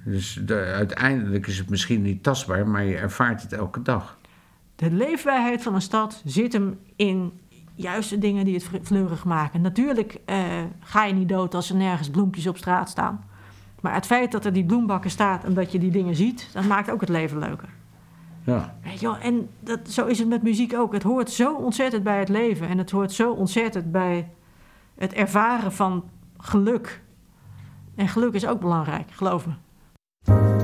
Dus 0.04 0.40
de- 0.44 0.72
uiteindelijk 0.74 1.46
is 1.46 1.58
het 1.58 1.68
misschien 1.68 2.02
niet 2.02 2.22
tastbaar, 2.22 2.68
maar 2.68 2.84
je 2.84 2.96
ervaart 2.96 3.42
het 3.42 3.52
elke 3.52 3.82
dag. 3.82 4.18
De 4.76 4.90
leefbaarheid 4.90 5.62
van 5.62 5.74
een 5.74 5.82
stad 5.82 6.22
zit 6.24 6.52
hem 6.52 6.78
in 6.96 7.32
juist 7.74 8.10
de 8.10 8.18
dingen 8.18 8.44
die 8.44 8.54
het 8.54 8.68
fleurig 8.82 9.24
maken. 9.24 9.60
Natuurlijk 9.60 10.20
eh, 10.24 10.38
ga 10.80 11.04
je 11.04 11.14
niet 11.14 11.28
dood 11.28 11.54
als 11.54 11.70
er 11.70 11.76
nergens 11.76 12.10
bloempjes 12.10 12.46
op 12.46 12.56
straat 12.56 12.88
staan. 12.88 13.24
Maar 13.80 13.94
het 13.94 14.06
feit 14.06 14.32
dat 14.32 14.44
er 14.44 14.52
die 14.52 14.64
bloembakken 14.64 15.10
staat 15.10 15.44
en 15.44 15.54
dat 15.54 15.72
je 15.72 15.78
die 15.78 15.90
dingen 15.90 16.16
ziet, 16.16 16.48
dat 16.52 16.64
maakt 16.64 16.90
ook 16.90 17.00
het 17.00 17.08
leven 17.08 17.38
leuker. 17.38 17.68
Ja, 18.44 18.74
Weet 18.82 19.00
je 19.00 19.06
wel, 19.06 19.18
en 19.18 19.48
dat, 19.60 19.78
zo 19.88 20.06
is 20.06 20.18
het 20.18 20.28
met 20.28 20.42
muziek 20.42 20.74
ook. 20.74 20.92
Het 20.92 21.02
hoort 21.02 21.30
zo 21.30 21.54
ontzettend 21.54 22.02
bij 22.02 22.18
het 22.18 22.28
leven 22.28 22.68
en 22.68 22.78
het 22.78 22.90
hoort 22.90 23.12
zo 23.12 23.32
ontzettend 23.32 23.92
bij 23.92 24.30
het 24.94 25.12
ervaren 25.12 25.72
van 25.72 26.04
geluk. 26.38 27.02
En 27.94 28.08
geluk 28.08 28.34
is 28.34 28.46
ook 28.46 28.60
belangrijk, 28.60 29.10
geloof 29.10 29.46
me. 29.46 30.63